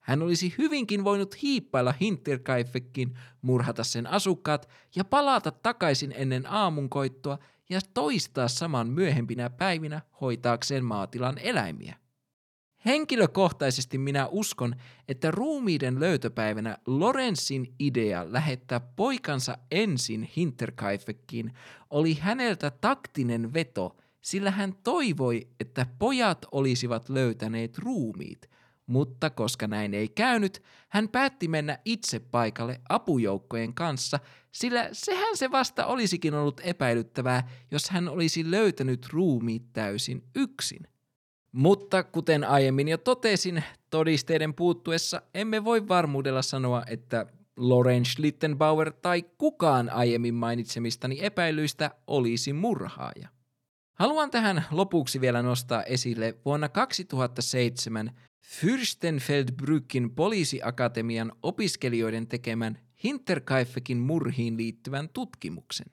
Hän 0.00 0.22
olisi 0.22 0.54
hyvinkin 0.58 1.04
voinut 1.04 1.42
hiippailla 1.42 1.94
Hinterkaifekin, 2.00 3.18
murhata 3.42 3.84
sen 3.84 4.06
asukkaat 4.06 4.68
ja 4.96 5.04
palata 5.04 5.50
takaisin 5.50 6.12
ennen 6.16 6.46
aamunkoittoa 6.46 7.38
ja 7.68 7.80
toistaa 7.94 8.48
saman 8.48 8.88
myöhempinä 8.88 9.50
päivinä 9.50 10.00
hoitaakseen 10.20 10.84
maatilan 10.84 11.38
eläimiä. 11.38 11.96
Henkilökohtaisesti 12.84 13.98
minä 13.98 14.26
uskon, 14.26 14.74
että 15.08 15.30
ruumiiden 15.30 16.00
löytöpäivänä 16.00 16.78
Lorenzin 16.86 17.74
idea 17.78 18.32
lähettää 18.32 18.80
poikansa 18.80 19.58
ensin 19.70 20.30
Hinterkaifekin 20.36 21.52
oli 21.90 22.14
häneltä 22.14 22.70
taktinen 22.70 23.54
veto, 23.54 23.96
sillä 24.20 24.50
hän 24.50 24.74
toivoi, 24.82 25.48
että 25.60 25.86
pojat 25.98 26.46
olisivat 26.52 27.08
löytäneet 27.08 27.78
ruumiit, 27.78 28.50
mutta 28.86 29.30
koska 29.30 29.66
näin 29.66 29.94
ei 29.94 30.08
käynyt, 30.08 30.62
hän 30.88 31.08
päätti 31.08 31.48
mennä 31.48 31.78
itse 31.84 32.18
paikalle 32.18 32.80
apujoukkojen 32.88 33.74
kanssa, 33.74 34.18
sillä 34.52 34.88
sehän 34.92 35.36
se 35.36 35.50
vasta 35.50 35.86
olisikin 35.86 36.34
ollut 36.34 36.60
epäilyttävää, 36.64 37.48
jos 37.70 37.90
hän 37.90 38.08
olisi 38.08 38.50
löytänyt 38.50 39.06
ruumiit 39.12 39.72
täysin 39.72 40.24
yksin– 40.34 40.88
mutta 41.52 42.02
kuten 42.02 42.44
aiemmin 42.44 42.88
jo 42.88 42.98
totesin, 42.98 43.64
todisteiden 43.90 44.54
puuttuessa 44.54 45.22
emme 45.34 45.64
voi 45.64 45.88
varmuudella 45.88 46.42
sanoa, 46.42 46.82
että 46.86 47.26
Lorenz 47.56 48.08
Schlittenbauer 48.08 48.92
tai 48.92 49.24
kukaan 49.38 49.90
aiemmin 49.90 50.34
mainitsemistani 50.34 51.18
epäilyistä 51.20 51.90
olisi 52.06 52.52
murhaaja. 52.52 53.28
Haluan 53.94 54.30
tähän 54.30 54.64
lopuksi 54.70 55.20
vielä 55.20 55.42
nostaa 55.42 55.82
esille 55.82 56.34
vuonna 56.44 56.68
2007 56.68 58.10
Fürstenfeldbrückin 58.46 60.10
poliisiakatemian 60.16 61.32
opiskelijoiden 61.42 62.26
tekemän 62.26 62.78
Hinterkaifekin 63.04 63.98
murhiin 63.98 64.56
liittyvän 64.56 65.08
tutkimuksen. 65.08 65.86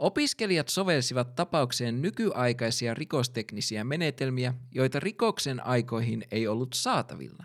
Opiskelijat 0.00 0.68
sovelsivat 0.68 1.34
tapaukseen 1.34 2.02
nykyaikaisia 2.02 2.94
rikosteknisiä 2.94 3.84
menetelmiä, 3.84 4.54
joita 4.72 5.00
rikoksen 5.00 5.66
aikoihin 5.66 6.24
ei 6.30 6.48
ollut 6.48 6.72
saatavilla. 6.74 7.44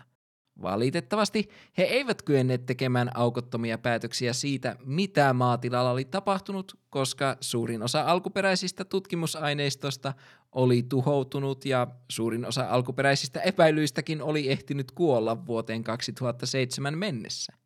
Valitettavasti 0.62 1.48
he 1.78 1.82
eivät 1.82 2.22
kyenneet 2.22 2.66
tekemään 2.66 3.10
aukottomia 3.16 3.78
päätöksiä 3.78 4.32
siitä, 4.32 4.76
mitä 4.84 5.32
maatilalla 5.32 5.90
oli 5.90 6.04
tapahtunut, 6.04 6.78
koska 6.90 7.36
suurin 7.40 7.82
osa 7.82 8.02
alkuperäisistä 8.02 8.84
tutkimusaineistosta 8.84 10.14
oli 10.52 10.82
tuhoutunut 10.82 11.64
ja 11.64 11.86
suurin 12.10 12.44
osa 12.44 12.66
alkuperäisistä 12.68 13.40
epäilyistäkin 13.40 14.22
oli 14.22 14.50
ehtinyt 14.50 14.90
kuolla 14.90 15.46
vuoteen 15.46 15.84
2007 15.84 16.98
mennessä. 16.98 17.65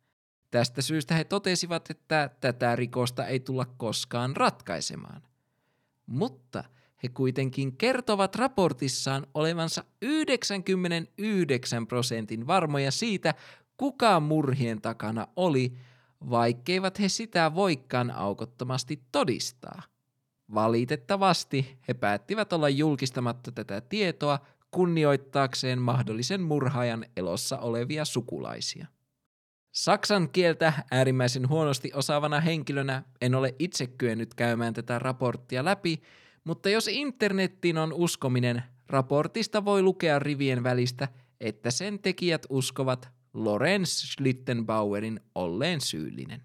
Tästä 0.51 0.81
syystä 0.81 1.15
he 1.15 1.23
totesivat, 1.23 1.89
että 1.89 2.29
tätä 2.39 2.75
rikosta 2.75 3.25
ei 3.25 3.39
tulla 3.39 3.65
koskaan 3.65 4.35
ratkaisemaan. 4.35 5.21
Mutta 6.05 6.63
he 7.03 7.09
kuitenkin 7.09 7.77
kertovat 7.77 8.35
raportissaan 8.35 9.27
olevansa 9.33 9.83
99 10.01 11.87
prosentin 11.87 12.47
varmoja 12.47 12.91
siitä, 12.91 13.33
kuka 13.77 14.19
murhien 14.19 14.81
takana 14.81 15.27
oli, 15.35 15.73
vaikkeivat 16.29 16.99
he 16.99 17.09
sitä 17.09 17.55
voikaan 17.55 18.11
aukottomasti 18.11 19.03
todistaa. 19.11 19.81
Valitettavasti 20.53 21.77
he 21.87 21.93
päättivät 21.93 22.53
olla 22.53 22.69
julkistamatta 22.69 23.51
tätä 23.51 23.81
tietoa 23.81 24.39
kunnioittaakseen 24.71 25.81
mahdollisen 25.81 26.41
murhaajan 26.41 27.05
elossa 27.17 27.57
olevia 27.57 28.05
sukulaisia. 28.05 28.87
Saksan 29.71 30.29
kieltä 30.29 30.73
äärimmäisen 30.91 31.49
huonosti 31.49 31.91
osaavana 31.93 32.39
henkilönä 32.39 33.03
en 33.21 33.35
ole 33.35 33.55
itse 33.59 33.87
kyennyt 33.87 34.33
käymään 34.33 34.73
tätä 34.73 34.99
raporttia 34.99 35.65
läpi, 35.65 36.01
mutta 36.43 36.69
jos 36.69 36.87
internettiin 36.87 37.77
on 37.77 37.93
uskominen, 37.93 38.63
raportista 38.87 39.65
voi 39.65 39.81
lukea 39.81 40.19
rivien 40.19 40.63
välistä, 40.63 41.07
että 41.41 41.71
sen 41.71 41.99
tekijät 41.99 42.45
uskovat 42.49 43.09
Lorenz 43.33 43.89
Schlittenbauerin 43.89 45.19
olleen 45.35 45.81
syyllinen. 45.81 46.43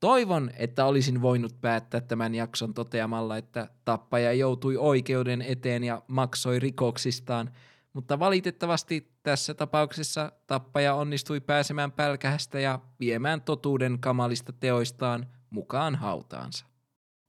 Toivon, 0.00 0.50
että 0.56 0.84
olisin 0.84 1.22
voinut 1.22 1.60
päättää 1.60 2.00
tämän 2.00 2.34
jakson 2.34 2.74
toteamalla, 2.74 3.36
että 3.36 3.68
tappaja 3.84 4.32
joutui 4.32 4.76
oikeuden 4.76 5.42
eteen 5.42 5.84
ja 5.84 6.02
maksoi 6.08 6.58
rikoksistaan– 6.58 7.50
mutta 7.92 8.18
valitettavasti 8.18 9.12
tässä 9.22 9.54
tapauksessa 9.54 10.32
tappaja 10.46 10.94
onnistui 10.94 11.40
pääsemään 11.40 11.92
pälkähästä 11.92 12.60
ja 12.60 12.78
viemään 13.00 13.42
totuuden 13.42 13.98
kamalista 14.00 14.52
teoistaan 14.52 15.26
mukaan 15.50 15.94
hautaansa. 15.94 16.66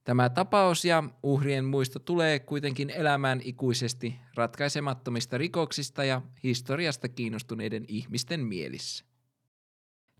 Tämä 0.04 0.28
tapaus 0.28 0.84
ja 0.84 1.04
uhrien 1.22 1.64
muisto 1.64 1.98
tulee 1.98 2.38
kuitenkin 2.38 2.90
elämään 2.90 3.40
ikuisesti 3.44 4.20
ratkaisemattomista 4.34 5.38
rikoksista 5.38 6.04
ja 6.04 6.22
historiasta 6.42 7.08
kiinnostuneiden 7.08 7.84
ihmisten 7.88 8.40
mielissä. 8.40 9.09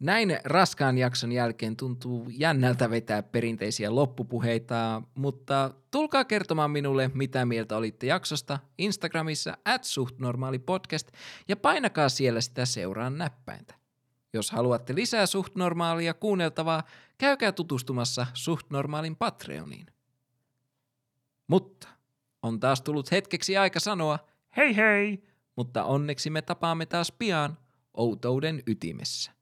Näin 0.00 0.38
raskaan 0.44 0.98
jakson 0.98 1.32
jälkeen 1.32 1.76
tuntuu 1.76 2.26
jännältä 2.30 2.90
vetää 2.90 3.22
perinteisiä 3.22 3.94
loppupuheita, 3.94 5.02
mutta 5.14 5.70
tulkaa 5.90 6.24
kertomaan 6.24 6.70
minulle, 6.70 7.10
mitä 7.14 7.46
mieltä 7.46 7.76
olitte 7.76 8.06
jaksosta 8.06 8.58
Instagramissa 8.78 9.56
at 9.64 9.84
suhtnormaalipodcast 9.84 11.08
ja 11.48 11.56
painakaa 11.56 12.08
siellä 12.08 12.40
sitä 12.40 12.64
seuraan 12.64 13.18
näppäintä. 13.18 13.74
Jos 14.32 14.50
haluatte 14.50 14.94
lisää 14.94 15.26
suhtnormaalia 15.26 16.14
kuunneltavaa, 16.14 16.82
käykää 17.18 17.52
tutustumassa 17.52 18.26
suhtnormaalin 18.34 19.16
Patreoniin. 19.16 19.86
Mutta 21.46 21.88
on 22.42 22.60
taas 22.60 22.82
tullut 22.82 23.10
hetkeksi 23.10 23.56
aika 23.56 23.80
sanoa 23.80 24.18
hei 24.56 24.76
hei, 24.76 25.24
mutta 25.56 25.84
onneksi 25.84 26.30
me 26.30 26.42
tapaamme 26.42 26.86
taas 26.86 27.12
pian 27.12 27.58
outouden 27.94 28.62
ytimessä. 28.66 29.39